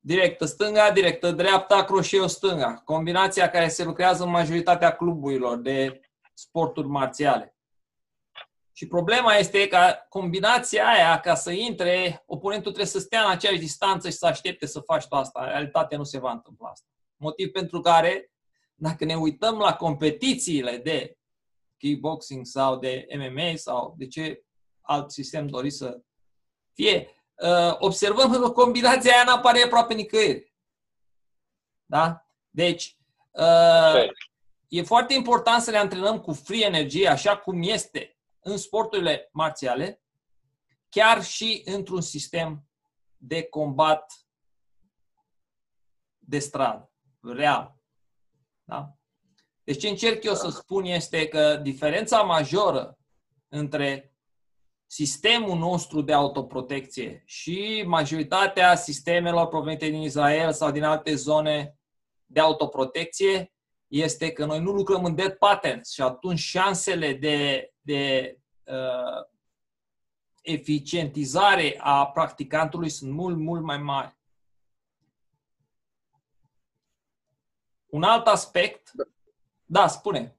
directă 0.00 0.44
stânga, 0.44 0.90
directă 0.90 1.30
dreapta, 1.30 1.84
croșeu 1.84 2.26
stânga. 2.26 2.74
Combinația 2.84 3.50
care 3.50 3.68
se 3.68 3.84
lucrează 3.84 4.24
în 4.24 4.30
majoritatea 4.30 4.96
cluburilor 4.96 5.58
de 5.58 6.00
sporturi 6.34 6.88
marțiale. 6.88 7.56
Și 8.72 8.86
problema 8.86 9.34
este 9.34 9.68
că 9.68 9.94
combinația 10.08 10.88
aia, 10.88 11.20
ca 11.20 11.34
să 11.34 11.50
intre, 11.50 12.22
oponentul 12.26 12.72
trebuie 12.72 12.92
să 12.92 12.98
stea 12.98 13.24
în 13.24 13.30
aceeași 13.30 13.58
distanță 13.58 14.08
și 14.08 14.16
să 14.16 14.26
aștepte 14.26 14.66
să 14.66 14.80
faci 14.80 15.06
tu 15.06 15.14
asta. 15.14 15.40
În 15.42 15.48
realitate 15.48 15.96
nu 15.96 16.04
se 16.04 16.18
va 16.18 16.30
întâmpla 16.30 16.68
asta. 16.68 16.86
Motiv 17.16 17.50
pentru 17.50 17.80
care, 17.80 18.30
dacă 18.74 19.04
ne 19.04 19.14
uităm 19.16 19.58
la 19.58 19.74
competițiile 19.74 20.76
de 20.76 21.18
kickboxing 21.76 22.46
sau 22.46 22.78
de 22.78 23.06
MMA 23.16 23.52
sau 23.54 23.94
de 23.96 24.06
ce 24.06 24.42
alt 24.88 25.10
sistem 25.10 25.46
doriți 25.46 25.76
să 25.76 26.00
fie, 26.72 27.08
uh, 27.34 27.76
observăm 27.78 28.30
că 28.32 28.50
combinația 28.50 29.12
aia 29.12 29.24
n-apare 29.24 29.62
aproape 29.62 29.94
nicăieri. 29.94 30.54
Da? 31.84 32.26
Deci, 32.50 32.96
uh, 33.30 34.08
e 34.68 34.82
foarte 34.82 35.14
important 35.14 35.62
să 35.62 35.70
ne 35.70 35.76
antrenăm 35.76 36.20
cu 36.20 36.32
free 36.32 36.64
energie, 36.64 37.08
așa 37.08 37.36
cum 37.36 37.62
este 37.62 38.18
în 38.40 38.56
sporturile 38.56 39.28
marțiale, 39.32 40.02
chiar 40.88 41.24
și 41.24 41.62
într-un 41.64 42.00
sistem 42.00 42.68
de 43.16 43.42
combat 43.42 44.12
de 46.18 46.38
stradă, 46.38 46.92
real. 47.20 47.76
Da? 48.64 48.92
Deci 49.64 49.80
ce 49.80 49.88
încerc 49.88 50.24
eu 50.24 50.34
să 50.34 50.50
spun 50.50 50.84
este 50.84 51.28
că 51.28 51.56
diferența 51.56 52.22
majoră 52.22 52.98
între 53.48 54.12
sistemul 54.90 55.58
nostru 55.58 56.00
de 56.00 56.12
autoprotecție 56.12 57.22
și 57.26 57.84
majoritatea 57.86 58.74
sistemelor 58.74 59.48
provenite 59.48 59.88
din 59.88 60.00
Israel 60.00 60.52
sau 60.52 60.70
din 60.70 60.82
alte 60.82 61.14
zone 61.14 61.78
de 62.26 62.40
autoprotecție 62.40 63.52
este 63.86 64.32
că 64.32 64.44
noi 64.44 64.60
nu 64.60 64.70
lucrăm 64.70 65.04
în 65.04 65.14
dead 65.14 65.32
patterns 65.32 65.92
și 65.92 66.02
atunci 66.02 66.38
șansele 66.38 67.12
de, 67.12 67.70
de 67.80 68.36
uh, 68.64 69.26
eficientizare 70.42 71.78
a 71.80 72.06
practicantului 72.06 72.88
sunt 72.88 73.10
mult, 73.10 73.36
mult 73.36 73.62
mai 73.62 73.78
mari. 73.78 74.16
Un 77.86 78.02
alt 78.02 78.26
aspect, 78.26 78.90
da, 78.92 79.04
da 79.64 79.86
spune. 79.86 80.38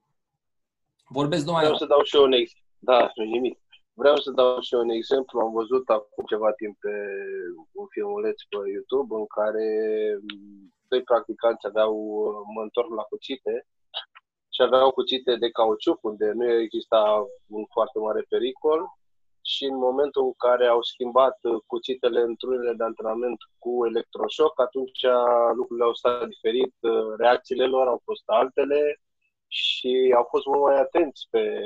Vorbesc 1.07 1.45
numai 1.45 1.61
Vreau 1.61 1.77
să 1.77 1.85
dau 1.85 2.03
și 2.03 2.15
eu 2.15 2.23
un 2.23 2.31
ex. 2.31 2.51
Da, 2.79 3.11
nu 3.15 3.23
nimic. 3.23 3.59
Vreau 4.01 4.17
să 4.17 4.31
dau 4.31 4.59
și 4.59 4.73
eu 4.73 4.79
un 4.79 4.89
exemplu. 4.89 5.39
Am 5.39 5.51
văzut 5.51 5.89
acum 5.89 6.23
ceva 6.25 6.51
timp 6.51 6.75
pe 6.79 6.95
un 7.79 7.87
filmuleț 7.93 8.37
pe 8.49 8.57
YouTube 8.75 9.15
în 9.15 9.27
care 9.37 9.65
doi 10.87 11.03
practicanți 11.03 11.67
aveau, 11.67 11.93
mă 12.55 12.61
întorc 12.61 12.89
la 12.99 13.01
cuțite, 13.01 13.53
și 14.53 14.61
aveau 14.61 14.91
cuțite 14.91 15.35
de 15.35 15.49
cauciuc, 15.49 15.99
unde 16.03 16.31
nu 16.31 16.45
exista 16.51 17.01
un 17.47 17.63
foarte 17.75 17.99
mare 17.99 18.21
pericol 18.29 18.81
și 19.41 19.63
în 19.65 19.77
momentul 19.77 20.23
în 20.25 20.33
care 20.45 20.65
au 20.67 20.81
schimbat 20.81 21.37
cuțitele 21.65 22.21
într-unele 22.21 22.73
de 22.73 22.83
antrenament 22.83 23.39
cu 23.57 23.85
electroșoc, 23.85 24.59
atunci 24.61 25.01
lucrurile 25.55 25.85
au 25.85 25.93
stat 25.93 26.27
diferit, 26.27 26.75
reacțiile 27.17 27.65
lor 27.65 27.87
au 27.87 28.01
fost 28.03 28.23
altele 28.25 28.79
și 29.47 30.13
au 30.17 30.25
fost 30.29 30.45
mult 30.45 30.61
mai 30.61 30.79
atenți 30.79 31.27
pe 31.29 31.65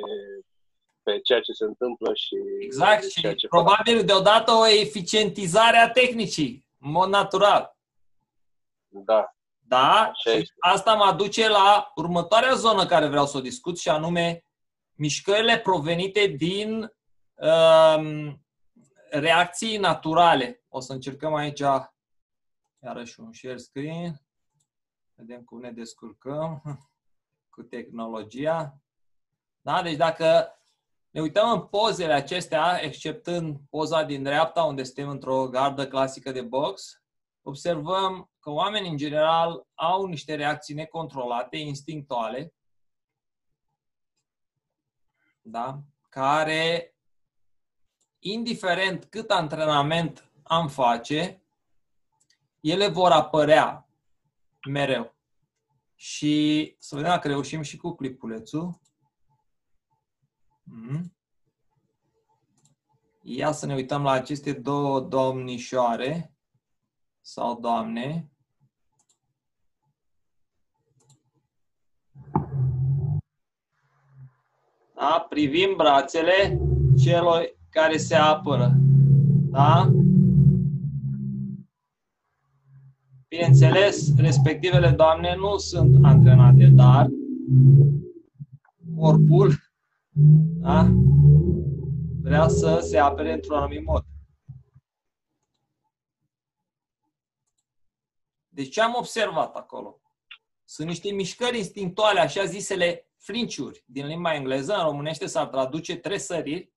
pe 1.03 1.19
ceea 1.19 1.41
ce 1.41 1.51
se 1.51 1.63
întâmplă 1.63 2.11
și... 2.13 2.35
Exact, 2.59 3.03
și 3.09 3.35
ce 3.35 3.47
probabil 3.47 3.97
fac. 3.97 4.05
deodată 4.05 4.51
o 4.51 4.67
eficientizare 4.67 5.77
a 5.77 5.89
tehnicii, 5.89 6.65
în 6.79 6.91
mod 6.91 7.09
natural. 7.09 7.77
Da. 8.87 9.35
Da? 9.59 10.11
Și 10.13 10.51
asta 10.59 10.93
mă 10.93 11.03
aduce 11.03 11.49
la 11.49 11.91
următoarea 11.95 12.53
zonă 12.53 12.85
care 12.85 13.07
vreau 13.07 13.25
să 13.25 13.37
o 13.37 13.41
discut 13.41 13.79
și 13.79 13.89
anume 13.89 14.45
mișcările 14.93 15.59
provenite 15.59 16.25
din 16.27 16.93
um, 17.33 18.41
reacții 19.09 19.77
naturale. 19.77 20.63
O 20.69 20.79
să 20.79 20.93
încercăm 20.93 21.33
aici 21.33 21.61
iarăși 22.79 23.19
un 23.19 23.33
share 23.33 23.57
screen. 23.57 24.21
Vedem 25.15 25.43
cum 25.43 25.59
ne 25.59 25.71
descurcăm 25.71 26.61
cu 27.53 27.61
tehnologia. 27.61 28.77
Da? 29.61 29.81
Deci 29.81 29.95
dacă 29.95 30.57
ne 31.13 31.21
uităm 31.21 31.51
în 31.51 31.61
pozele 31.61 32.13
acestea, 32.13 32.79
exceptând 32.81 33.57
poza 33.69 34.03
din 34.03 34.23
dreapta, 34.23 34.63
unde 34.63 34.83
suntem 34.83 35.09
într-o 35.09 35.47
gardă 35.47 35.87
clasică 35.87 36.31
de 36.31 36.41
box, 36.41 37.01
observăm 37.41 38.31
că 38.39 38.49
oamenii, 38.49 38.89
în 38.89 38.97
general, 38.97 39.67
au 39.73 40.05
niște 40.05 40.35
reacții 40.35 40.75
necontrolate, 40.75 41.57
instinctuale, 41.57 42.53
da? 45.41 45.79
care, 46.09 46.95
indiferent 48.19 49.05
cât 49.05 49.29
antrenament 49.31 50.31
am 50.43 50.67
face, 50.67 51.41
ele 52.59 52.87
vor 52.87 53.11
apărea 53.11 53.89
mereu. 54.69 55.15
Și 55.95 56.75
să 56.79 56.95
vedem 56.95 57.09
dacă 57.09 57.27
reușim 57.27 57.61
și 57.61 57.77
cu 57.77 57.95
clipulețul. 57.95 58.81
Mm. 60.63 61.13
Ia 63.21 63.51
să 63.51 63.65
ne 63.65 63.73
uităm 63.73 64.03
la 64.03 64.11
aceste 64.11 64.53
două 64.53 64.99
domnișoare 64.99 66.33
sau 67.21 67.59
doamne. 67.59 68.31
Da? 74.95 75.25
Privim 75.29 75.73
brațele 75.77 76.61
celor 76.97 77.57
care 77.69 77.97
se 77.97 78.15
apără. 78.15 78.73
Da? 79.51 79.91
Bineînțeles, 83.27 84.15
respectivele 84.17 84.89
doamne 84.89 85.35
nu 85.35 85.57
sunt 85.57 86.05
antrenate, 86.05 86.65
dar 86.65 87.07
corpul 88.95 89.62
da? 90.13 90.87
vrea 92.21 92.47
să 92.47 92.79
se 92.79 92.97
apere 92.97 93.33
într-un 93.33 93.57
anumit 93.57 93.85
mod. 93.85 94.05
Deci 98.47 98.71
ce 98.71 98.81
am 98.81 98.93
observat 98.97 99.55
acolo? 99.55 100.01
Sunt 100.63 100.87
niște 100.87 101.11
mișcări 101.11 101.57
instinctuale, 101.57 102.19
așa 102.19 102.45
zisele 102.45 103.09
flinciuri. 103.17 103.83
Din 103.87 104.05
limba 104.05 104.33
engleză, 104.33 104.75
în 104.75 104.83
românește 104.83 105.25
s-ar 105.25 105.47
traduce 105.47 105.95
tresăriri, 105.95 106.73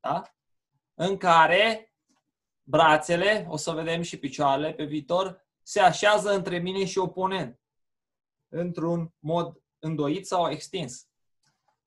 da? 0.00 0.22
în 0.94 1.16
care 1.16 1.94
brațele, 2.62 3.46
o 3.48 3.56
să 3.56 3.72
vedem 3.72 4.02
și 4.02 4.18
picioarele 4.18 4.72
pe 4.72 4.84
viitor, 4.84 5.46
se 5.62 5.80
așează 5.80 6.34
între 6.34 6.58
mine 6.58 6.84
și 6.84 6.98
oponent 6.98 7.60
într-un 8.48 9.14
mod 9.18 9.62
îndoit 9.78 10.26
sau 10.26 10.50
extins. 10.50 11.08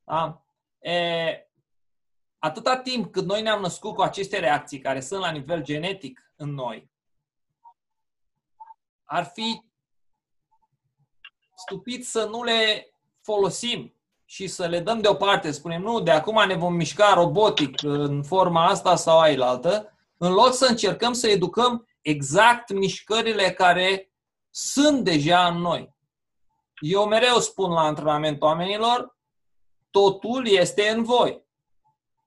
Da? 0.04 0.47
E, 0.80 1.50
atâta 2.40 2.78
timp 2.78 3.12
cât 3.12 3.26
noi 3.26 3.42
ne-am 3.42 3.62
născut 3.62 3.96
cu 3.96 4.02
aceste 4.02 4.40
reacții 4.40 4.80
care 4.80 5.00
sunt 5.00 5.22
la 5.22 5.32
nivel 5.32 5.64
genetic 5.64 6.32
în 6.36 6.54
noi, 6.54 6.92
ar 9.04 9.32
fi 9.34 9.62
stupid 11.56 12.04
să 12.04 12.26
nu 12.26 12.44
le 12.44 12.90
folosim 13.22 13.94
și 14.26 14.48
să 14.48 14.66
le 14.66 14.80
dăm 14.80 15.02
deoparte, 15.02 15.52
spunem, 15.52 15.82
nu, 15.82 16.00
de 16.00 16.12
acum 16.12 16.48
ne 16.48 16.56
vom 16.56 16.74
mișca 16.74 17.14
robotic 17.14 17.84
în 17.84 18.24
forma 18.24 18.66
asta 18.66 18.96
sau 18.96 19.20
ailaltă, 19.20 19.98
în 20.18 20.32
loc 20.32 20.54
să 20.54 20.66
încercăm 20.66 21.14
să 21.14 21.28
educăm 21.28 21.88
exact 22.02 22.74
mișcările 22.74 23.52
care 23.52 24.12
sunt 24.50 25.04
deja 25.04 25.48
în 25.48 25.58
noi. 25.58 25.96
Eu 26.80 27.06
mereu 27.06 27.40
spun 27.40 27.72
la 27.72 27.82
antrenament 27.82 28.42
oamenilor, 28.42 29.17
totul 29.98 30.48
este 30.48 30.90
în 30.90 31.04
voi. 31.04 31.46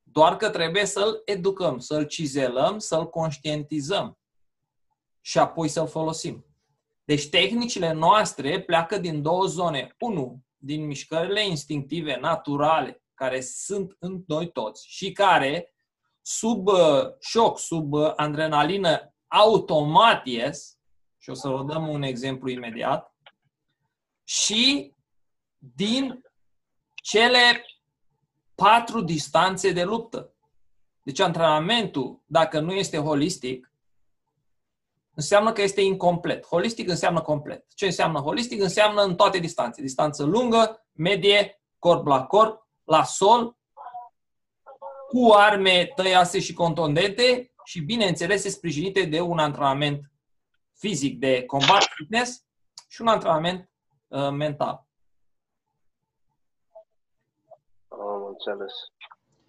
Doar 0.02 0.36
că 0.36 0.50
trebuie 0.50 0.84
să-l 0.84 1.22
educăm, 1.24 1.78
să-l 1.78 2.06
cizelăm, 2.06 2.78
să-l 2.78 3.08
conștientizăm 3.08 4.18
și 5.20 5.38
apoi 5.38 5.68
să-l 5.68 5.86
folosim. 5.86 6.46
Deci 7.04 7.28
tehnicile 7.28 7.92
noastre 7.92 8.62
pleacă 8.62 8.98
din 8.98 9.22
două 9.22 9.44
zone. 9.44 9.94
Unu, 9.98 10.44
din 10.56 10.86
mișcările 10.86 11.46
instinctive, 11.46 12.18
naturale, 12.20 13.02
care 13.14 13.40
sunt 13.40 13.96
în 13.98 14.24
noi 14.26 14.52
toți 14.52 14.88
și 14.88 15.12
care, 15.12 15.74
sub 16.22 16.66
uh, 16.66 17.02
șoc, 17.20 17.58
sub 17.58 17.92
uh, 17.92 18.12
adrenalină, 18.16 19.14
automat 19.26 20.26
ies, 20.26 20.78
și 21.18 21.30
o 21.30 21.34
să 21.34 21.48
vă 21.48 21.62
dăm 21.62 21.88
un 21.88 22.02
exemplu 22.02 22.48
imediat, 22.48 23.14
și 24.24 24.94
din 25.58 26.29
cele 27.00 27.64
patru 28.54 29.00
distanțe 29.00 29.72
de 29.72 29.84
luptă. 29.84 30.32
Deci 31.02 31.20
antrenamentul, 31.20 32.22
dacă 32.26 32.60
nu 32.60 32.72
este 32.72 32.98
holistic, 32.98 33.72
înseamnă 35.14 35.52
că 35.52 35.62
este 35.62 35.80
incomplet. 35.80 36.46
Holistic 36.46 36.88
înseamnă 36.88 37.20
complet. 37.20 37.66
Ce 37.74 37.86
înseamnă 37.86 38.18
holistic? 38.18 38.62
Înseamnă 38.62 39.02
în 39.02 39.16
toate 39.16 39.38
distanțe. 39.38 39.80
Distanță 39.80 40.24
lungă, 40.24 40.86
medie, 40.92 41.62
corp 41.78 42.06
la 42.06 42.26
corp, 42.26 42.66
la 42.84 43.04
sol, 43.04 43.56
cu 45.08 45.32
arme 45.32 45.92
tăiase 45.94 46.40
și 46.40 46.52
contundente 46.52 47.52
și, 47.64 47.80
bineînțeles, 47.80 48.42
sprijinite 48.42 49.04
de 49.04 49.20
un 49.20 49.38
antrenament 49.38 50.10
fizic 50.72 51.18
de 51.18 51.44
combat 51.44 51.82
fitness 51.82 52.44
și 52.88 53.00
un 53.00 53.08
antrenament 53.08 53.70
uh, 54.08 54.30
mental. 54.30 54.86
Am 57.88 58.29
înțeles. 58.40 58.74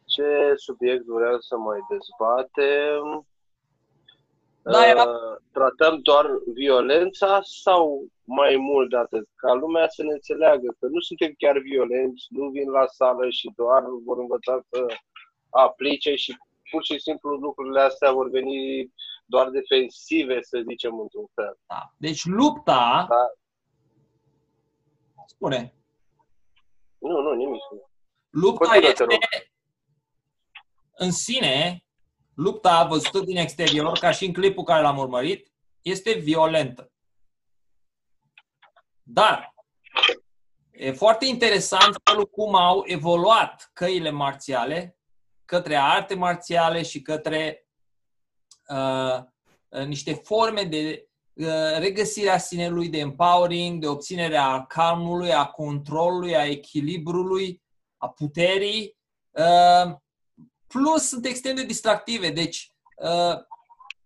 Ce 0.05 0.53
subiect 0.55 1.05
vreau 1.05 1.39
să 1.39 1.57
mai 1.57 1.79
dezbatem? 1.89 3.25
Da, 4.61 4.87
era... 4.87 5.03
Uh, 5.03 5.37
tratăm 5.51 5.99
doar 6.01 6.25
violența 6.53 7.39
sau 7.43 8.05
mai 8.23 8.55
mult 8.55 8.89
de 8.89 8.97
atât? 8.97 9.27
Ca 9.35 9.53
lumea 9.53 9.87
să 9.87 10.03
ne 10.03 10.11
înțeleagă 10.11 10.75
că 10.79 10.87
nu 10.87 10.99
suntem 10.99 11.33
chiar 11.37 11.57
violenți, 11.57 12.27
nu 12.29 12.49
vin 12.49 12.69
la 12.69 12.85
sală 12.85 13.29
și 13.29 13.51
doar 13.55 13.83
vor 14.05 14.17
învăța 14.17 14.61
să 14.69 14.85
aplice 15.49 16.15
și 16.15 16.37
pur 16.71 16.83
și 16.83 16.99
simplu 16.99 17.29
lucrurile 17.29 17.81
astea 17.81 18.11
vor 18.11 18.29
veni 18.29 18.91
doar 19.25 19.49
defensive, 19.49 20.41
să 20.41 20.63
zicem, 20.69 20.99
într-un 20.99 21.25
fel. 21.33 21.57
Da. 21.67 21.93
Deci 21.97 22.25
lupta... 22.25 23.05
Da. 23.09 23.25
Spune. 25.25 25.73
Nu, 26.97 27.21
nu, 27.21 27.33
nimic. 27.33 27.61
Lupta 28.31 28.65
Continuă, 28.65 28.89
este 28.89 29.05
în 30.91 31.11
sine 31.11 31.85
lupta 32.33 32.83
văzută 32.83 33.19
din 33.19 33.37
exterior, 33.37 33.97
ca 33.97 34.11
și 34.11 34.25
în 34.25 34.33
clipul 34.33 34.63
care 34.63 34.81
l-am 34.81 34.97
urmărit, 34.97 35.51
este 35.81 36.13
violentă. 36.13 36.91
Dar 39.03 39.53
e 40.71 40.91
foarte 40.91 41.25
interesant 41.25 41.95
felul 42.03 42.25
cum 42.25 42.55
au 42.55 42.83
evoluat 42.85 43.69
căile 43.73 44.09
marțiale 44.09 44.95
către 45.51 45.75
arte 45.75 46.15
marțiale 46.15 46.83
și 46.83 47.01
către 47.01 47.67
uh, 48.67 49.19
niște 49.85 50.13
forme 50.13 50.63
de 50.63 51.07
uh, 51.33 51.77
regăsirea 51.77 52.37
sinelui, 52.37 52.89
de 52.89 52.97
empowering, 52.97 53.81
de 53.81 53.87
obținerea 53.87 54.65
calmului, 54.65 55.33
a 55.33 55.45
controlului, 55.45 56.35
a 56.35 56.45
echilibrului, 56.45 57.61
a 58.01 58.09
puterii. 58.09 58.97
Uh, 59.31 59.95
Plus 60.67 61.07
sunt 61.07 61.25
extrem 61.25 61.55
de 61.55 61.63
distractive, 61.63 62.29
deci 62.29 62.73
uh, 62.95 63.37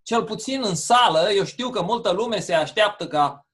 cel 0.01 0.23
puțin 0.23 0.63
în 0.63 0.75
sală, 0.75 1.31
eu 1.31 1.43
știu 1.43 1.69
că 1.69 1.81
multă 1.81 2.11
lume 2.11 2.39
se 2.39 2.53
așteaptă 2.53 3.07
ca 3.07 3.45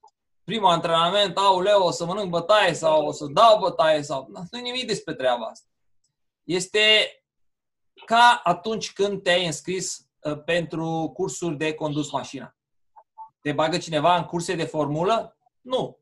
primul 0.44 0.70
antrenament, 0.70 1.38
auleu, 1.38 1.84
o 1.84 1.92
să 1.92 2.06
mănânc 2.06 2.30
bătaie 2.30 2.74
sau 2.74 3.06
o 3.06 3.12
să 3.12 3.26
dau 3.26 3.60
bătaie 3.60 4.02
sau... 4.02 4.28
Nu 4.52 4.58
e 4.58 4.62
nimic 4.62 4.88
despre 4.88 5.14
treaba 5.14 5.46
asta. 5.46 5.68
Este 6.44 6.80
ca 8.06 8.42
atunci 8.44 8.94
când 8.94 9.24
te-ai 9.24 9.46
înscris 9.46 10.08
uh, 10.20 10.44
pentru 10.44 11.12
cursuri 11.14 11.58
de 11.58 11.74
condus 11.74 12.12
mașina. 12.12 12.56
Te 13.42 13.52
bagă 13.52 13.78
cineva 13.78 14.18
în 14.18 14.24
curse 14.24 14.56
de 14.56 14.66
formulă? 14.66 15.38
Nu. 15.62 16.00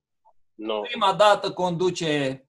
No. 0.54 0.82
Prima 0.82 1.14
dată 1.14 1.54
conduce 1.54 2.44
Uh, 2.44 2.49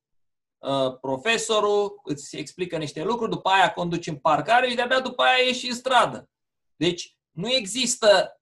profesorul, 1.00 2.00
îți 2.04 2.36
explică 2.36 2.76
niște 2.76 3.02
lucruri, 3.02 3.30
după 3.30 3.48
aia 3.48 3.72
conduci 3.72 4.06
în 4.06 4.16
parcare 4.16 4.68
și 4.68 4.74
de-abia 4.74 5.00
după 5.00 5.22
aia 5.22 5.44
ieși 5.44 5.68
în 5.68 5.74
stradă. 5.74 6.30
Deci 6.76 7.16
nu 7.30 7.48
există, 7.52 8.40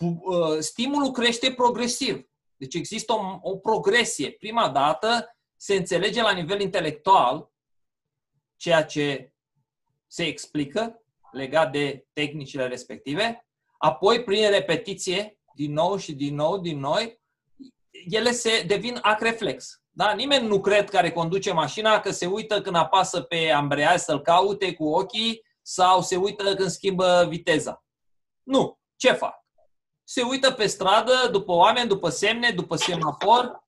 uh, 0.00 0.58
stimulul 0.58 1.10
crește 1.10 1.52
progresiv. 1.52 2.28
Deci 2.56 2.74
există 2.74 3.12
o, 3.12 3.38
o 3.40 3.56
progresie. 3.56 4.30
Prima 4.30 4.68
dată 4.68 5.36
se 5.56 5.74
înțelege 5.74 6.22
la 6.22 6.32
nivel 6.32 6.60
intelectual 6.60 7.50
ceea 8.56 8.84
ce 8.84 9.32
se 10.06 10.26
explică 10.26 11.02
legat 11.32 11.72
de 11.72 12.06
tehnicile 12.12 12.66
respective, 12.66 13.46
apoi 13.78 14.24
prin 14.24 14.50
repetiție, 14.50 15.38
din 15.54 15.72
nou 15.72 15.96
și 15.96 16.14
din 16.14 16.34
nou, 16.34 16.58
din 16.58 16.78
noi, 16.78 17.20
ele 17.90 18.32
se 18.32 18.62
devin 18.66 18.98
acreflex. 19.02 19.82
Da? 19.96 20.12
Nimeni 20.12 20.46
nu 20.46 20.60
cred 20.60 20.90
care 20.90 21.12
conduce 21.12 21.52
mașina 21.52 22.00
că 22.00 22.10
se 22.10 22.26
uită 22.26 22.62
când 22.62 22.76
apasă 22.76 23.20
pe 23.20 23.50
ambreiaj 23.50 24.00
să-l 24.00 24.22
caute 24.22 24.74
cu 24.74 24.88
ochii 24.88 25.42
sau 25.62 26.02
se 26.02 26.16
uită 26.16 26.54
când 26.54 26.70
schimbă 26.70 27.26
viteza. 27.28 27.84
Nu. 28.42 28.78
Ce 28.96 29.12
fac? 29.12 29.44
Se 30.04 30.22
uită 30.22 30.52
pe 30.52 30.66
stradă, 30.66 31.28
după 31.30 31.52
oameni, 31.52 31.88
după 31.88 32.08
semne, 32.08 32.50
după 32.50 32.76
semafor. 32.76 33.64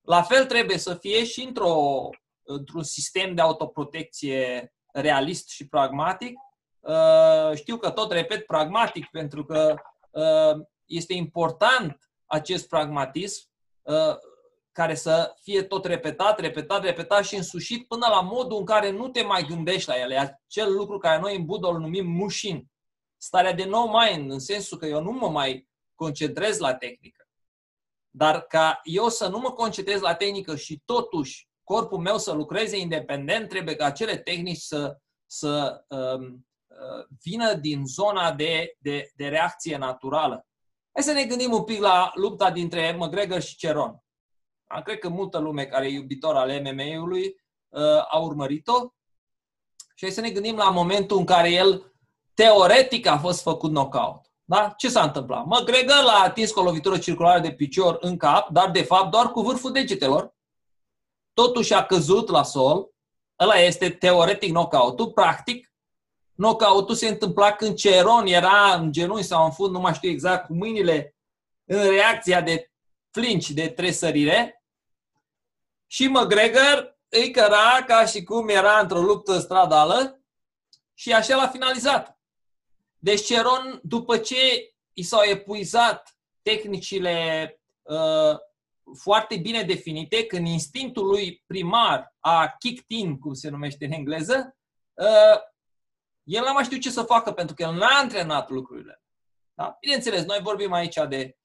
La 0.00 0.22
fel 0.22 0.46
trebuie 0.46 0.78
să 0.78 0.94
fie 0.94 1.24
și 1.24 1.42
într-o, 1.42 2.08
într-un 2.42 2.82
sistem 2.82 3.34
de 3.34 3.40
autoprotecție 3.40 4.72
realist 4.92 5.48
și 5.48 5.68
pragmatic. 5.68 6.38
Uh, 6.80 7.54
știu 7.54 7.76
că 7.76 7.90
tot 7.90 8.12
repet 8.12 8.46
pragmatic 8.46 9.06
pentru 9.10 9.44
că 9.44 9.74
uh, 10.10 10.66
este 10.84 11.14
important 11.14 12.10
acest 12.26 12.68
pragmatism 12.68 13.48
uh, 13.82 14.16
care 14.76 14.94
să 14.94 15.34
fie 15.42 15.62
tot 15.62 15.84
repetat, 15.84 16.40
repetat, 16.40 16.82
repetat 16.82 17.24
și 17.24 17.34
însușit 17.34 17.86
până 17.86 18.06
la 18.10 18.20
modul 18.20 18.58
în 18.58 18.64
care 18.64 18.90
nu 18.90 19.08
te 19.08 19.22
mai 19.22 19.42
gândești 19.42 19.88
la 19.88 19.94
ele. 19.94 20.18
Acel 20.18 20.72
lucru 20.72 20.98
care 20.98 21.20
noi 21.20 21.36
în 21.36 21.44
Buddha 21.44 21.68
îl 21.68 21.78
numim 21.78 22.06
mușin. 22.06 22.66
Starea 23.16 23.52
de 23.52 23.64
no 23.64 23.86
mind, 23.86 24.30
în 24.30 24.38
sensul 24.38 24.78
că 24.78 24.86
eu 24.86 25.02
nu 25.02 25.10
mă 25.10 25.28
mai 25.28 25.68
concentrez 25.94 26.58
la 26.58 26.74
tehnică. 26.74 27.28
Dar 28.10 28.40
ca 28.40 28.80
eu 28.82 29.08
să 29.08 29.28
nu 29.28 29.38
mă 29.38 29.50
concentrez 29.50 30.00
la 30.00 30.14
tehnică 30.14 30.56
și 30.56 30.82
totuși 30.84 31.48
corpul 31.64 31.98
meu 31.98 32.18
să 32.18 32.32
lucreze 32.32 32.78
independent, 32.78 33.48
trebuie 33.48 33.76
ca 33.76 33.84
acele 33.84 34.16
tehnici 34.16 34.60
să, 34.60 34.98
să 35.26 35.84
um, 35.88 36.46
uh, 36.66 37.06
vină 37.22 37.54
din 37.54 37.86
zona 37.86 38.32
de, 38.32 38.76
de, 38.78 39.10
de 39.14 39.28
reacție 39.28 39.76
naturală. 39.76 40.46
Hai 40.92 41.02
să 41.02 41.12
ne 41.12 41.24
gândim 41.24 41.52
un 41.52 41.64
pic 41.64 41.80
la 41.80 42.10
lupta 42.14 42.50
dintre 42.50 42.96
McGregor 42.98 43.40
și 43.40 43.56
Ceron. 43.56 44.00
Cred 44.84 44.98
că 44.98 45.08
multă 45.08 45.38
lume 45.38 45.64
care 45.64 45.86
e 45.86 45.92
iubitor 45.92 46.36
al 46.36 46.62
MMA-ului 46.62 47.40
uh, 47.68 47.82
a 48.08 48.18
urmărit-o. 48.18 48.94
Și 49.94 50.04
hai 50.04 50.10
să 50.10 50.20
ne 50.20 50.30
gândim 50.30 50.56
la 50.56 50.70
momentul 50.70 51.18
în 51.18 51.24
care 51.24 51.50
el 51.50 51.92
teoretic 52.34 53.06
a 53.06 53.18
fost 53.18 53.42
făcut 53.42 53.70
knockout. 53.70 54.20
Da? 54.44 54.74
Ce 54.76 54.88
s-a 54.88 55.02
întâmplat? 55.02 55.44
McGregor 55.44 56.02
l-a 56.02 56.22
atins 56.24 56.50
cu 56.50 56.60
o 56.60 56.62
lovitură 56.62 56.98
circulară 56.98 57.40
de 57.40 57.52
picior 57.52 57.96
în 58.00 58.16
cap, 58.16 58.48
dar 58.48 58.70
de 58.70 58.82
fapt 58.82 59.10
doar 59.10 59.30
cu 59.30 59.40
vârful 59.40 59.72
degetelor. 59.72 60.34
Totuși 61.32 61.74
a 61.74 61.84
căzut 61.84 62.28
la 62.28 62.42
sol. 62.42 62.90
Ăla 63.40 63.54
este 63.54 63.90
teoretic 63.90 64.50
knockout-ul. 64.50 65.12
Practic, 65.12 65.72
knockout-ul 66.36 66.94
se 66.94 67.08
întâmpla 67.08 67.52
când 67.52 67.76
Ceron 67.76 68.26
era 68.26 68.74
în 68.74 68.92
genunchi 68.92 69.22
sau 69.22 69.44
în 69.44 69.50
fund, 69.50 69.72
nu 69.72 69.80
mai 69.80 69.94
știu 69.94 70.10
exact, 70.10 70.46
cu 70.46 70.54
mâinile 70.54 71.16
în 71.64 71.88
reacția 71.88 72.40
de 72.40 72.70
flinci 73.16 73.50
de 73.50 73.68
tresărire 73.68 74.64
și 75.86 76.08
McGregor 76.08 76.98
îi 77.08 77.30
căra 77.30 77.84
ca 77.86 78.06
și 78.06 78.22
cum 78.22 78.48
era 78.48 78.78
într-o 78.78 79.00
luptă 79.00 79.38
stradală 79.38 80.20
și 80.94 81.12
așa 81.12 81.36
l-a 81.36 81.48
finalizat. 81.48 82.18
Deci 82.98 83.24
Ceron, 83.24 83.80
după 83.82 84.18
ce 84.18 84.36
i 84.92 85.02
s-au 85.02 85.22
epuizat 85.22 86.16
tehnicile 86.42 87.16
uh, 87.82 88.36
foarte 88.98 89.36
bine 89.36 89.62
definite, 89.62 90.26
când 90.26 90.46
instinctul 90.46 91.06
lui 91.06 91.42
primar 91.46 92.14
a 92.20 92.54
kicked 92.58 92.84
in, 92.88 93.18
cum 93.18 93.34
se 93.34 93.48
numește 93.48 93.84
în 93.84 93.92
engleză, 93.92 94.56
uh, 94.94 95.40
el 96.22 96.44
n-a 96.44 96.52
mai 96.52 96.64
știut 96.64 96.80
ce 96.80 96.90
să 96.90 97.02
facă 97.02 97.32
pentru 97.32 97.54
că 97.54 97.62
el 97.62 97.74
n-a 97.74 97.98
antrenat 98.00 98.50
lucrurile. 98.50 99.02
Da? 99.54 99.76
Bineînțeles, 99.80 100.24
noi 100.24 100.38
vorbim 100.42 100.72
aici 100.72 100.98
de 101.08 101.36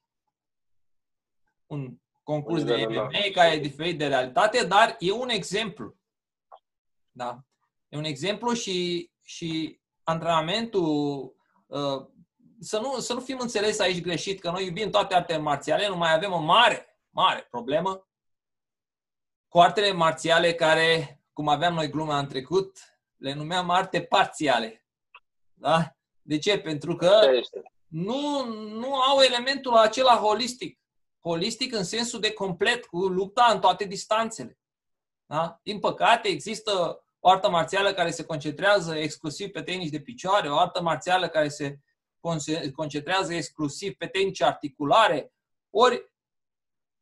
un 1.72 1.98
concurs 2.24 2.64
de 2.64 2.86
MMA 2.90 3.32
care 3.34 3.56
e 3.56 3.60
diferit 3.60 3.98
de 3.98 4.08
realitate, 4.08 4.66
dar 4.66 4.96
e 5.00 5.12
un 5.12 5.30
exemplu. 5.30 5.96
Da? 7.12 7.40
E 7.90 7.98
un 7.98 8.04
exemplu 8.04 8.54
și, 8.54 9.10
și 9.22 9.80
antrenamentul 10.04 11.36
uh, 11.68 12.06
să 12.60 12.80
nu, 12.80 13.00
să 13.00 13.14
nu 13.14 13.20
fim 13.20 13.38
înțeles 13.40 13.80
aici 13.80 14.02
greșit 14.02 14.40
că 14.40 14.52
noi 14.52 14.66
iubim 14.66 14.90
toate 14.90 15.16
artele 15.16 15.40
marțiale, 15.40 15.88
nu 15.88 15.98
mai 15.98 16.14
avem 16.14 16.32
o 16.32 16.40
mare, 16.40 17.00
mare 17.10 17.48
problemă 17.50 18.08
cu 19.48 19.60
artele 19.60 19.92
marțiale 19.92 20.54
care, 20.54 21.22
cum 21.34 21.48
aveam 21.48 21.74
noi 21.74 21.90
gluma 21.90 22.20
în 22.20 22.28
trecut, 22.28 22.78
le 23.18 23.34
numeam 23.34 23.70
arte 23.70 24.02
parțiale. 24.02 24.86
Da? 25.54 25.96
De 26.22 26.38
ce? 26.38 26.60
Pentru 26.60 26.96
că 26.96 27.30
nu, 27.88 28.46
nu 28.54 28.94
au 28.96 29.20
elementul 29.20 29.74
acela 29.74 30.16
holistic 30.16 30.81
holistic 31.22 31.74
în 31.74 31.84
sensul 31.84 32.20
de 32.20 32.34
complet, 32.34 32.86
cu 32.86 32.98
lupta 32.98 33.52
în 33.54 33.60
toate 33.60 33.84
distanțele. 33.84 34.60
Da? 35.26 35.60
Din 35.64 35.80
păcate, 35.80 36.28
există 36.28 37.04
o 37.20 37.30
artă 37.30 37.50
marțială 37.50 37.94
care 37.94 38.12
se 38.12 38.26
concentrează 38.26 38.96
exclusiv 38.96 39.52
pe 39.52 39.62
tehnici 39.62 39.90
de 39.90 40.02
picioare, 40.02 40.50
o 40.50 40.58
artă 40.58 40.82
marțială 40.82 41.30
care 41.30 41.50
se 41.50 41.80
concentrează 42.76 43.34
exclusiv 43.34 43.94
pe 43.94 44.08
tehnici 44.08 44.42
articulare, 44.42 45.34
ori 45.70 46.12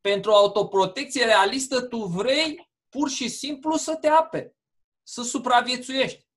pentru 0.02 0.32
autoprotecție 0.32 1.26
realistă 1.26 1.82
tu 1.82 1.98
vrei 1.98 2.70
pur 2.90 3.10
și 3.10 3.30
simplu 3.30 3.76
să 3.76 3.96
te 3.96 4.08
ape, 4.08 4.56
să 5.04 5.24
supraviețuiești. 5.24 6.28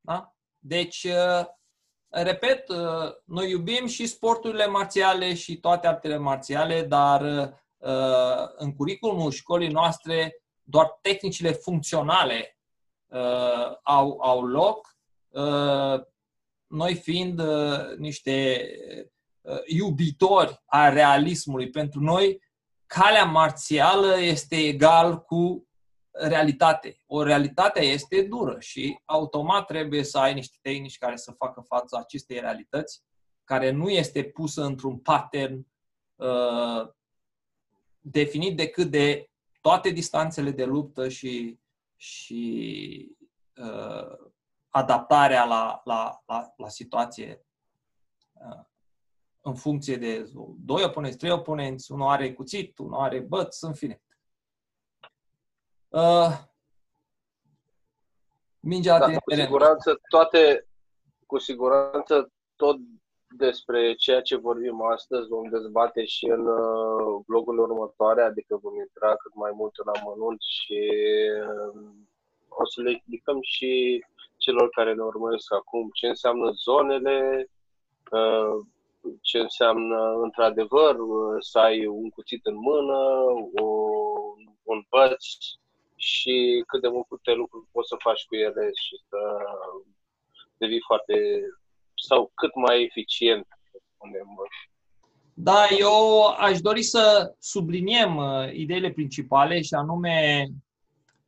Da? 0.00 0.36
Deci, 0.58 1.06
Repet, 2.22 2.68
uh, 2.68 2.76
noi 3.24 3.50
iubim 3.50 3.86
și 3.86 4.06
sporturile 4.06 4.66
marțiale 4.66 5.34
și 5.34 5.56
toate 5.56 5.86
artele 5.86 6.16
marțiale, 6.16 6.82
dar 6.82 7.22
uh, 7.78 8.48
în 8.56 8.74
curiculumul 8.74 9.30
școlii 9.30 9.68
noastre 9.68 10.42
doar 10.62 10.98
tehnicile 11.00 11.52
funcționale 11.52 12.58
uh, 13.06 13.72
au, 13.82 14.20
au 14.20 14.46
loc, 14.46 14.92
noi 16.66 16.94
fiind 16.94 17.42
niște 17.96 18.66
iubitori 19.66 20.62
a 20.66 20.88
realismului. 20.88 21.70
Pentru 21.70 22.00
noi, 22.00 22.42
calea 22.86 23.24
marțială 23.24 24.20
este 24.20 24.56
egal 24.56 25.20
cu 25.20 25.68
realitate. 26.14 26.96
O 27.06 27.22
realitate 27.22 27.80
este 27.80 28.22
dură 28.22 28.56
și 28.60 28.98
automat 29.04 29.66
trebuie 29.66 30.04
să 30.04 30.18
ai 30.18 30.34
niște 30.34 30.56
tehnici 30.62 30.98
care 30.98 31.16
să 31.16 31.32
facă 31.32 31.60
față 31.60 31.96
acestei 31.96 32.40
realități, 32.40 33.02
care 33.44 33.70
nu 33.70 33.88
este 33.88 34.24
pusă 34.24 34.64
într-un 34.64 34.98
pattern 34.98 35.66
uh, 36.14 36.88
definit 38.00 38.56
decât 38.56 38.90
de 38.90 39.30
toate 39.60 39.90
distanțele 39.90 40.50
de 40.50 40.64
luptă 40.64 41.08
și, 41.08 41.58
și 41.96 43.16
uh, 43.56 44.30
adaptarea 44.68 45.44
la, 45.44 45.80
la, 45.84 46.22
la, 46.26 46.52
la 46.56 46.68
situație 46.68 47.44
uh, 48.32 48.64
în 49.40 49.54
funcție 49.54 49.96
de 49.96 50.30
doi 50.58 50.84
oponenți, 50.84 51.16
trei 51.16 51.30
oponenți, 51.30 51.92
unul 51.92 52.08
are 52.08 52.32
cuțit, 52.32 52.78
unul 52.78 53.00
are 53.00 53.20
băț, 53.20 53.60
în 53.60 53.74
fine. 53.74 54.03
Uh, 55.94 56.30
mingea 58.60 58.98
da, 58.98 59.18
cu 59.18 59.34
siguranță 59.34 60.00
toate, 60.08 60.66
cu 61.26 61.38
siguranță 61.38 62.32
tot 62.56 62.76
despre 63.36 63.94
ceea 63.94 64.22
ce 64.22 64.36
vorbim 64.36 64.82
astăzi 64.82 65.28
vom 65.28 65.48
dezbate 65.48 66.04
și 66.04 66.26
în 66.26 66.46
uh, 66.46 67.22
blogul 67.26 67.58
următoare, 67.58 68.22
adică 68.22 68.58
vom 68.62 68.74
intra 68.78 69.16
cât 69.16 69.34
mai 69.34 69.50
mult 69.54 69.72
în 69.76 69.92
amănunt 70.00 70.40
și 70.40 70.90
uh, 71.48 71.80
o 72.48 72.66
să 72.66 72.80
le 72.80 72.90
explicăm 72.90 73.38
și 73.40 74.04
celor 74.36 74.68
care 74.68 74.94
ne 74.94 75.02
urmăresc 75.02 75.52
acum 75.52 75.90
ce 75.92 76.06
înseamnă 76.06 76.50
zonele, 76.50 77.46
uh, 78.10 78.66
ce 79.20 79.38
înseamnă 79.38 80.12
într-adevăr 80.22 80.96
să 81.38 81.58
ai 81.58 81.86
un 81.86 82.10
cuțit 82.10 82.46
în 82.46 82.56
mână, 82.56 82.98
o, 83.54 83.66
un 84.62 84.86
băț, 84.88 85.24
și 86.04 86.64
cât 86.66 86.80
de 86.80 86.88
multe 86.88 87.32
lucruri 87.32 87.66
poți 87.72 87.88
să 87.88 87.96
faci 87.98 88.24
cu 88.24 88.34
ele 88.34 88.70
și 88.82 88.94
să 89.08 89.18
devii 90.56 90.86
foarte 90.86 91.14
sau 92.06 92.30
cât 92.34 92.54
mai 92.54 92.82
eficient, 92.82 93.46
spunem. 93.94 94.28
Da, 95.34 95.66
eu 95.78 96.26
aș 96.26 96.60
dori 96.60 96.82
să 96.82 97.34
subliniem 97.38 98.16
uh, 98.16 98.52
ideile 98.52 98.90
principale 98.90 99.62
și 99.62 99.74
anume 99.74 100.48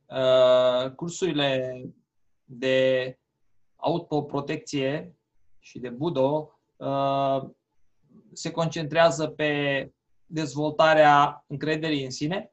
uh, 0.05 0.91
cursurile 0.91 1.81
de 2.43 3.17
autoprotecție 3.75 5.15
și 5.59 5.79
de 5.79 5.89
budo 5.89 6.59
uh, 6.75 7.43
se 8.33 8.51
concentrează 8.51 9.27
pe 9.27 9.51
dezvoltarea 10.25 11.43
încrederii 11.47 12.03
în 12.03 12.11
sine, 12.11 12.51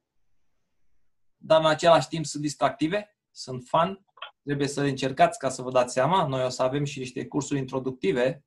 dar 1.47 1.61
în 1.61 1.67
același 1.67 2.09
timp 2.09 2.25
sunt 2.25 2.43
distractive, 2.43 3.17
sunt 3.31 3.65
fun, 3.67 4.05
trebuie 4.45 4.69
să 4.69 4.81
le 4.81 4.89
încercați 4.89 5.39
ca 5.39 5.49
să 5.49 5.63
vă 5.63 5.71
dați 5.71 5.93
seama. 5.93 6.27
Noi 6.27 6.45
o 6.45 6.49
să 6.49 6.63
avem 6.63 6.85
și 6.85 6.99
niște 6.99 7.27
cursuri 7.27 7.59
introductive 7.59 8.45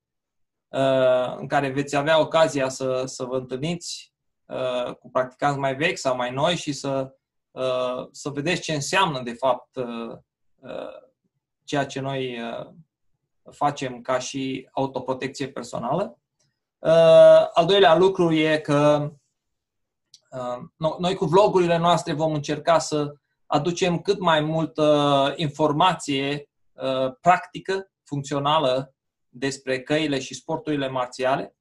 uh, 0.67 1.35
în 1.37 1.47
care 1.47 1.69
veți 1.69 1.95
avea 1.95 2.19
ocazia 2.19 2.69
să, 2.69 3.03
să 3.05 3.23
vă 3.23 3.37
întâlniți 3.37 4.13
uh, 4.45 4.95
cu 4.95 5.09
practicanți 5.09 5.59
mai 5.59 5.75
vechi 5.75 5.97
sau 5.97 6.15
mai 6.15 6.31
noi 6.31 6.55
și 6.55 6.73
să, 6.73 7.15
uh, 7.51 8.07
să 8.11 8.29
vedeți 8.29 8.61
ce 8.61 8.73
înseamnă, 8.73 9.21
de 9.21 9.33
fapt, 9.33 9.77
ceea 11.63 11.85
ce 11.85 11.99
noi 11.99 12.37
facem 13.51 14.01
ca 14.01 14.19
și 14.19 14.69
autoprotecție 14.71 15.49
personală. 15.49 16.19
Al 17.53 17.65
doilea 17.65 17.95
lucru 17.95 18.33
e 18.33 18.57
că 18.57 19.11
noi 20.99 21.15
cu 21.15 21.25
vlogurile 21.25 21.77
noastre 21.77 22.13
vom 22.13 22.33
încerca 22.33 22.79
să 22.79 23.13
aducem 23.45 23.99
cât 23.99 24.19
mai 24.19 24.41
multă 24.41 25.33
informație 25.35 26.49
uh, 26.73 27.13
practică, 27.21 27.91
funcțională 28.03 28.95
despre 29.29 29.81
căile 29.81 30.19
și 30.19 30.33
sporturile 30.33 30.87
marțiale. 30.87 31.55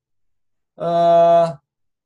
Uh, 0.75 1.49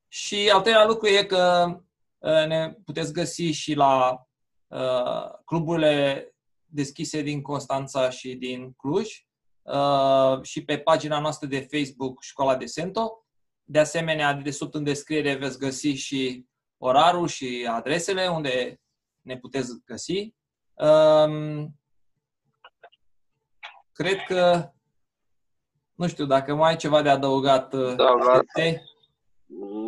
și 0.09 0.51
al 0.53 0.61
treilea 0.61 0.87
lucru 0.87 1.07
e 1.07 1.25
că 1.25 1.77
uh, 2.19 2.47
ne 2.47 2.73
puteți 2.85 3.13
găsi 3.13 3.43
și 3.43 3.75
la 3.75 4.27
uh, 4.67 5.39
cluburile 5.45 6.25
deschise 6.67 7.23
din 7.23 7.43
Constanța 7.43 8.11
și 8.11 8.35
din 8.35 8.73
Cluj 8.73 9.27
uh, 9.63 10.43
și 10.43 10.65
pe 10.65 10.79
pagina 10.79 11.21
noastră 11.21 11.47
de 11.47 11.69
Facebook 11.71 12.23
Școala 12.23 12.57
de 12.57 12.67
Sento. 12.67 13.25
De 13.65 13.79
asemenea, 13.79 14.33
de 14.33 14.51
sub 14.51 14.75
în 14.75 14.85
descriere 14.85 15.35
veți 15.35 15.59
găsi 15.59 15.89
și 15.89 16.47
orarul 16.83 17.27
și 17.27 17.69
adresele 17.71 18.29
unde 18.29 18.81
ne 19.21 19.39
puteți 19.39 19.85
găsi. 19.85 20.35
Um, 20.75 21.69
cred 23.93 24.19
că, 24.27 24.71
nu 25.95 26.09
știu, 26.09 26.27
dacă 26.27 26.55
mai 26.55 26.71
ai 26.71 26.77
ceva 26.77 27.03
de 27.03 27.09
adăugat. 27.09 27.73
Uh, 27.75 27.95
da, 27.97 28.15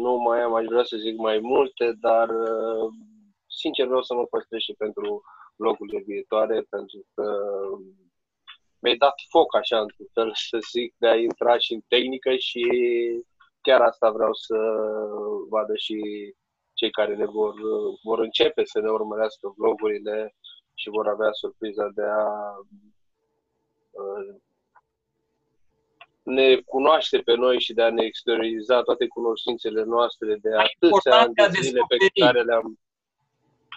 nu 0.02 0.16
mai 0.16 0.40
am, 0.40 0.54
aș 0.54 0.64
vrea 0.64 0.84
să 0.84 0.96
zic 0.96 1.16
mai 1.16 1.38
multe, 1.38 1.96
dar 2.00 2.28
uh, 2.28 2.92
sincer 3.60 3.86
vreau 3.86 4.02
să 4.02 4.14
mă 4.14 4.24
păstrez 4.24 4.60
și 4.60 4.72
pentru 4.72 5.22
locurile 5.56 6.02
viitoare, 6.06 6.66
pentru 6.70 7.06
că 7.14 7.24
mi-ai 8.78 8.96
dat 8.96 9.14
foc 9.28 9.54
așa, 9.56 9.80
într-un 9.80 10.06
fel, 10.12 10.30
să 10.50 10.58
zic, 10.72 10.94
de 10.98 11.08
a 11.08 11.16
intra 11.16 11.58
și 11.58 11.72
în 11.72 11.80
tehnică 11.88 12.36
și 12.36 12.64
chiar 13.60 13.80
asta 13.80 14.10
vreau 14.10 14.34
să 14.34 14.56
vadă 15.48 15.76
și 15.76 15.96
cei 16.82 16.90
care 16.90 17.14
ne 17.14 17.24
vor, 17.24 17.54
vor 18.02 18.18
începe 18.18 18.62
să 18.64 18.80
ne 18.80 18.90
urmărească 18.90 19.54
vlogurile 19.56 20.34
și 20.74 20.88
vor 20.88 21.08
avea 21.08 21.28
surpriza 21.32 21.88
de 21.94 22.02
a 22.02 22.26
uh, 23.90 24.34
ne 26.22 26.56
cunoaște 26.56 27.18
pe 27.18 27.34
noi 27.34 27.60
și 27.60 27.72
de 27.72 27.82
a 27.82 27.90
ne 27.90 28.04
exterioriza 28.04 28.82
toate 28.82 29.06
cunoștințele 29.06 29.82
noastre 29.84 30.36
de 30.36 30.48
atâția 30.54 31.18
ani 31.20 31.34
de 31.34 31.60
zile 31.60 31.80
pe 31.88 32.20
care 32.20 32.42
le-am... 32.42 32.78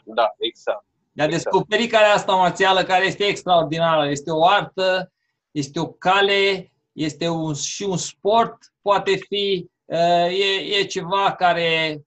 Da, 0.04 0.28
exact. 0.38 0.86
De 1.12 1.22
a 1.22 1.26
exact. 1.26 1.44
descoperi 1.44 1.88
care 1.88 2.06
asta 2.06 2.36
marțială, 2.36 2.84
care 2.84 3.06
este 3.06 3.24
extraordinară. 3.24 4.10
Este 4.10 4.32
o 4.32 4.46
artă, 4.46 5.12
este 5.52 5.80
o 5.80 5.88
cale, 5.88 6.72
este 6.92 7.28
un, 7.28 7.54
și 7.54 7.84
un 7.84 7.98
sport, 7.98 8.58
poate 8.82 9.16
fi, 9.16 9.70
uh, 9.86 10.40
e, 10.40 10.78
e 10.80 10.84
ceva 10.84 11.36
care 11.36 12.02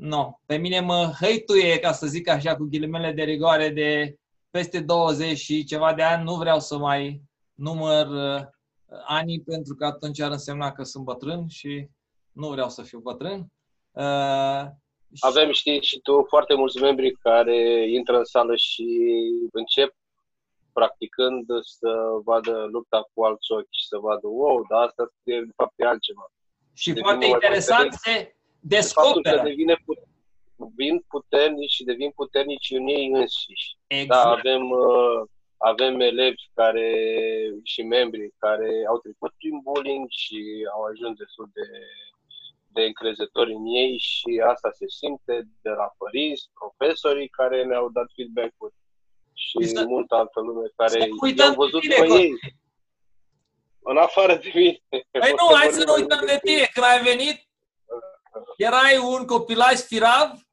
no, 0.00 0.40
pe 0.46 0.56
mine 0.56 0.80
mă 0.80 1.12
hăituie, 1.20 1.78
ca 1.78 1.92
să 1.92 2.06
zic 2.06 2.28
așa, 2.28 2.56
cu 2.56 2.68
ghilimele 2.70 3.12
de 3.12 3.22
rigoare 3.22 3.68
de 3.68 4.16
peste 4.50 4.80
20 4.80 5.38
și 5.38 5.64
ceva 5.64 5.94
de 5.94 6.02
ani. 6.02 6.24
Nu 6.24 6.34
vreau 6.34 6.60
să 6.60 6.76
mai 6.76 7.22
număr 7.54 8.06
uh, 8.06 8.42
anii, 9.06 9.42
pentru 9.42 9.74
că 9.74 9.84
atunci 9.84 10.20
ar 10.20 10.30
însemna 10.30 10.72
că 10.72 10.82
sunt 10.82 11.04
bătrân 11.04 11.48
și 11.48 11.88
nu 12.32 12.48
vreau 12.48 12.68
să 12.68 12.82
fiu 12.82 12.98
bătrân. 12.98 13.46
Uh, 13.90 14.64
Avem, 15.20 15.50
știi, 15.52 15.82
și 15.82 15.98
tu 15.98 16.24
foarte 16.28 16.54
mulți 16.54 16.80
membri 16.80 17.12
care 17.12 17.90
intră 17.90 18.16
în 18.16 18.24
sală 18.24 18.56
și 18.56 18.86
încep 19.52 19.94
practicând 20.72 21.44
să 21.62 21.90
vadă 22.24 22.68
lupta 22.70 23.08
cu 23.14 23.24
alți 23.24 23.52
ochi 23.52 23.70
și 23.70 23.86
să 23.86 23.98
vadă, 23.98 24.26
wow, 24.26 24.66
dar 24.68 24.80
asta 24.82 25.12
e 25.22 25.40
de 25.40 25.52
fapt 25.56 25.72
e 25.76 25.86
altceva. 25.86 26.32
Și 26.72 26.92
de 26.92 27.00
foarte 27.00 27.26
interesant 27.26 27.92
se, 27.92 28.39
descoperă. 28.60 29.36
Că 29.36 29.42
devine 29.42 29.76
put- 29.84 30.08
vin 30.76 31.04
puternici 31.08 31.70
și 31.70 31.84
devin 31.84 32.10
puternici 32.10 32.70
în 32.70 32.86
ei 32.86 33.06
înșiși. 33.06 33.76
Da, 33.86 33.96
exact. 33.96 34.24
Da, 34.24 34.30
avem, 34.30 34.70
uh, 34.70 35.28
avem 35.56 36.00
elevi 36.00 36.42
care 36.54 36.88
și 37.62 37.82
membri 37.82 38.34
care 38.38 38.84
au 38.88 38.98
trecut 38.98 39.32
prin 39.36 39.60
bullying 39.62 40.06
și 40.08 40.40
au 40.74 40.82
ajuns 40.82 41.18
destul 41.18 41.50
de, 41.52 41.66
de 42.66 42.82
încrezători 42.82 43.52
în 43.52 43.64
ei 43.66 43.98
și 43.98 44.42
asta 44.46 44.70
se 44.72 44.84
simte 44.88 45.48
de 45.62 45.70
la 45.70 45.94
părinți, 45.98 46.50
profesorii 46.60 47.28
care 47.28 47.64
ne-au 47.64 47.88
dat 47.90 48.08
feedback-uri 48.14 48.74
și 49.32 49.56
Este... 49.60 49.84
multă 49.84 50.14
altă 50.14 50.40
lume 50.40 50.68
care 50.76 50.98
i-au 51.36 51.54
văzut 51.54 51.80
pe 51.80 52.06
ei. 52.20 52.32
În 53.82 53.96
afară 53.96 54.34
de 54.34 54.50
mine. 54.54 54.78
Păi 55.10 55.34
nu, 55.40 55.54
hai 55.54 55.68
să 55.70 55.84
nu 55.84 55.92
uităm 55.92 56.22
de 56.26 56.38
tine. 56.42 56.68
Când 56.72 56.86
ai 56.86 57.02
venit, 57.02 57.49
Erai 58.56 58.98
un 58.98 59.26
copilaj 59.26 59.78
firav 59.78 60.48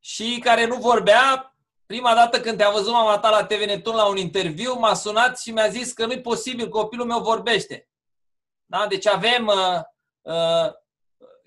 și 0.00 0.38
care 0.42 0.66
nu 0.66 0.76
vorbea. 0.76 1.56
Prima 1.86 2.14
dată 2.14 2.40
când 2.40 2.56
te-a 2.56 2.70
văzut 2.70 2.92
mama 2.92 3.18
ta 3.18 3.30
la 3.30 3.44
TV 3.44 3.62
Netun 3.62 3.94
la 3.94 4.06
un 4.06 4.16
interviu, 4.16 4.78
m-a 4.78 4.94
sunat 4.94 5.38
și 5.38 5.50
mi-a 5.50 5.68
zis 5.68 5.92
că 5.92 6.06
nu-i 6.06 6.20
posibil, 6.20 6.68
copilul 6.68 7.06
meu 7.06 7.20
vorbește. 7.20 7.88
Da? 8.66 8.86
Deci 8.86 9.06
avem 9.06 9.46
uh, 9.46 9.80
uh, 10.20 10.72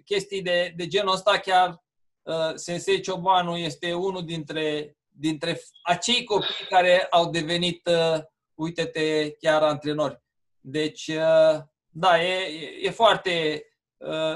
chestii 0.05 0.41
de, 0.41 0.73
de 0.75 0.87
genul 0.87 1.13
ăsta, 1.13 1.39
chiar 1.39 1.83
uh, 2.21 2.51
Sensei 2.55 3.01
Ciobanu 3.01 3.57
este 3.57 3.93
unul 3.93 4.25
dintre, 4.25 4.95
dintre 5.07 5.61
acei 5.83 6.23
copii 6.23 6.65
care 6.69 7.07
au 7.09 7.29
devenit, 7.29 7.87
uh, 7.87 8.19
uite-te, 8.53 9.31
chiar 9.31 9.63
antrenori. 9.63 10.21
Deci, 10.59 11.07
uh, 11.07 11.59
da, 11.89 12.23
e, 12.23 12.49
e 12.81 12.89
foarte 12.89 13.65
Uh, 13.65 13.70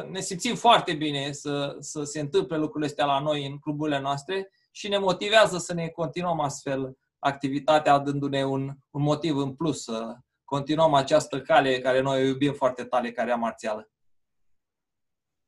ne 0.10 0.20
simțim 0.20 0.56
foarte 0.56 0.94
bine 0.94 1.32
să, 1.32 1.76
să 1.80 2.04
se 2.04 2.20
întâmple 2.20 2.58
lucrurile 2.58 2.86
astea 2.86 3.06
la 3.06 3.20
noi 3.20 3.46
în 3.46 3.58
cluburile 3.58 4.00
noastre 4.00 4.52
și 4.72 4.88
ne 4.88 4.98
motivează 4.98 5.58
să 5.58 5.74
ne 5.74 5.88
continuăm 5.88 6.40
astfel 6.40 6.98
activitatea, 7.20 7.98
dându-ne 7.98 8.46
un, 8.46 8.70
un 8.92 9.02
motiv 9.02 9.38
în 9.38 9.56
plus 9.56 9.84
să 9.84 10.16
continuăm 10.44 10.94
această 10.94 11.42
cale 11.42 11.80
care 11.80 12.02
noi 12.02 12.22
o 12.22 12.26
iubim 12.26 12.54
foarte 12.54 12.86
tare, 12.86 13.12
care 13.12 13.32
e 13.32 13.36
marțială. 13.36 13.90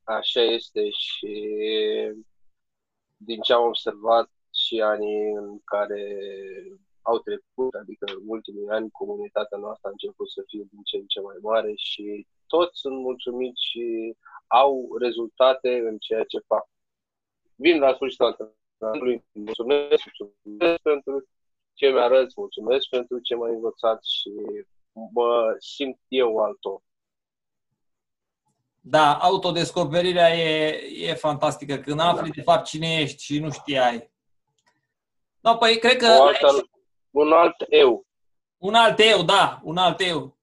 Așa 0.04 0.42
este 0.42 0.90
și 0.90 1.34
din 3.16 3.42
ce 3.42 3.54
am 3.54 3.66
observat 3.66 4.30
și 4.54 4.82
anii 4.82 5.32
în 5.32 5.60
care 5.64 6.04
au 7.02 7.18
trecut, 7.20 7.74
adică 7.74 8.06
în 8.18 8.24
ultimii 8.26 8.70
ani, 8.70 8.92
comunitatea 8.92 9.58
noastră 9.58 9.88
a 9.88 9.92
început 9.92 10.30
să 10.30 10.42
fie 10.48 10.64
din 10.72 10.82
ce 10.84 10.98
în 10.98 11.06
ce 11.08 11.20
mai 11.20 11.38
mare 11.42 11.74
și 11.76 12.28
toți 12.48 12.80
sunt 12.80 12.98
mulțumiți 12.98 13.62
și 13.70 14.16
au 14.48 14.98
rezultate 15.00 15.70
în 15.90 15.98
ceea 15.98 16.24
ce 16.24 16.40
fac. 16.48 16.68
Vin 17.56 17.80
la 17.80 17.94
sfârșitul 17.94 18.26
antrenului, 18.80 19.26
mulțumesc, 19.32 20.04
mulțumesc 20.06 20.82
pentru 20.82 21.28
ce 21.74 21.90
mi-arăți, 21.90 22.34
mulțumesc 22.38 22.90
pentru 22.90 23.20
ce 23.20 23.36
m-ai 23.36 23.52
învățat 23.52 24.04
și 24.04 24.32
mă 25.14 25.56
simt 25.60 26.00
eu 26.08 26.38
alt 26.38 26.66
om. 26.66 26.80
Da, 28.80 29.18
autodescoperirea 29.18 30.36
e, 30.36 30.80
e 31.08 31.14
fantastică. 31.14 31.78
Când 31.78 32.00
afli 32.00 32.28
da. 32.28 32.34
de 32.36 32.42
fapt 32.42 32.66
cine 32.66 32.96
ești 32.96 33.24
și 33.24 33.40
nu 33.40 33.52
știai. 33.52 34.12
Da, 35.40 35.58
păi 35.58 35.80
cred 35.80 35.98
că... 35.98 36.18
O 36.20 36.24
altă, 36.24 36.70
un 37.10 37.32
alt 37.32 37.56
eu. 37.70 38.06
Un 38.58 38.74
alt 38.74 39.00
eu, 39.00 39.24
da, 39.24 39.60
un 39.64 39.78
alt 39.78 40.02
eu 40.02 40.37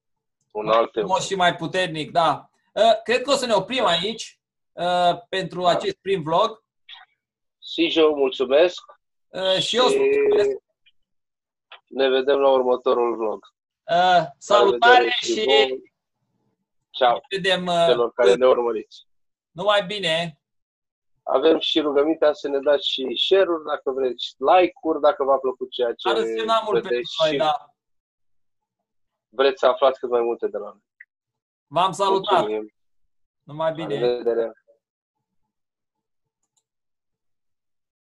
un 0.54 0.68
alt 0.68 0.96
eu. 0.96 1.16
și 1.20 1.34
mai 1.34 1.56
puternic, 1.56 2.10
da. 2.10 2.50
Uh, 2.72 3.02
cred 3.02 3.22
că 3.22 3.30
o 3.30 3.34
să 3.34 3.46
ne 3.46 3.52
oprim 3.52 3.84
aici 3.84 4.40
uh, 4.72 5.18
pentru 5.28 5.62
da. 5.62 5.68
acest 5.68 5.96
prim 5.96 6.22
vlog. 6.22 6.62
Sijo, 7.58 8.14
mulțumesc. 8.14 8.82
Uh, 9.28 9.58
și 9.58 9.76
eu 9.76 9.84
mulțumesc. 9.84 10.62
Ne 11.88 12.08
vedem 12.08 12.38
la 12.38 12.50
următorul 12.50 13.16
vlog. 13.16 13.52
Salutare 14.38 15.08
și 15.20 15.46
Ciao 16.90 17.20
vedem, 17.28 17.64
celor 17.64 18.12
care 18.12 18.34
ne 18.34 18.46
urmăriți. 18.46 19.06
Numai 19.50 19.84
bine! 19.86 20.38
Avem 21.22 21.58
și 21.58 21.80
rugămintea 21.80 22.32
să 22.32 22.48
ne 22.48 22.58
dați 22.58 22.88
și 22.88 23.16
share-uri 23.26 23.64
dacă 23.64 23.90
vreți, 23.90 24.34
like-uri 24.38 25.00
dacă 25.00 25.24
v-a 25.24 25.36
plăcut 25.36 25.70
ceea 25.70 25.92
ce 25.92 26.08
Ar 26.08 26.16
însemna 26.16 26.62
mult 26.64 26.82
pentru 26.82 27.10
noi, 27.24 27.36
da 27.36 27.73
vreți 29.34 29.58
să 29.58 29.66
aflați 29.66 29.98
cât 29.98 30.10
mai 30.10 30.20
multe 30.20 30.48
de 30.48 30.58
la 30.58 30.64
noi. 30.66 30.84
V-am 31.66 31.92
salutat! 31.92 32.38
Mulțumim. 32.38 32.72
Numai 33.42 33.72
bine! 33.72 34.00
La 34.00 34.06
revedere! 34.06 34.63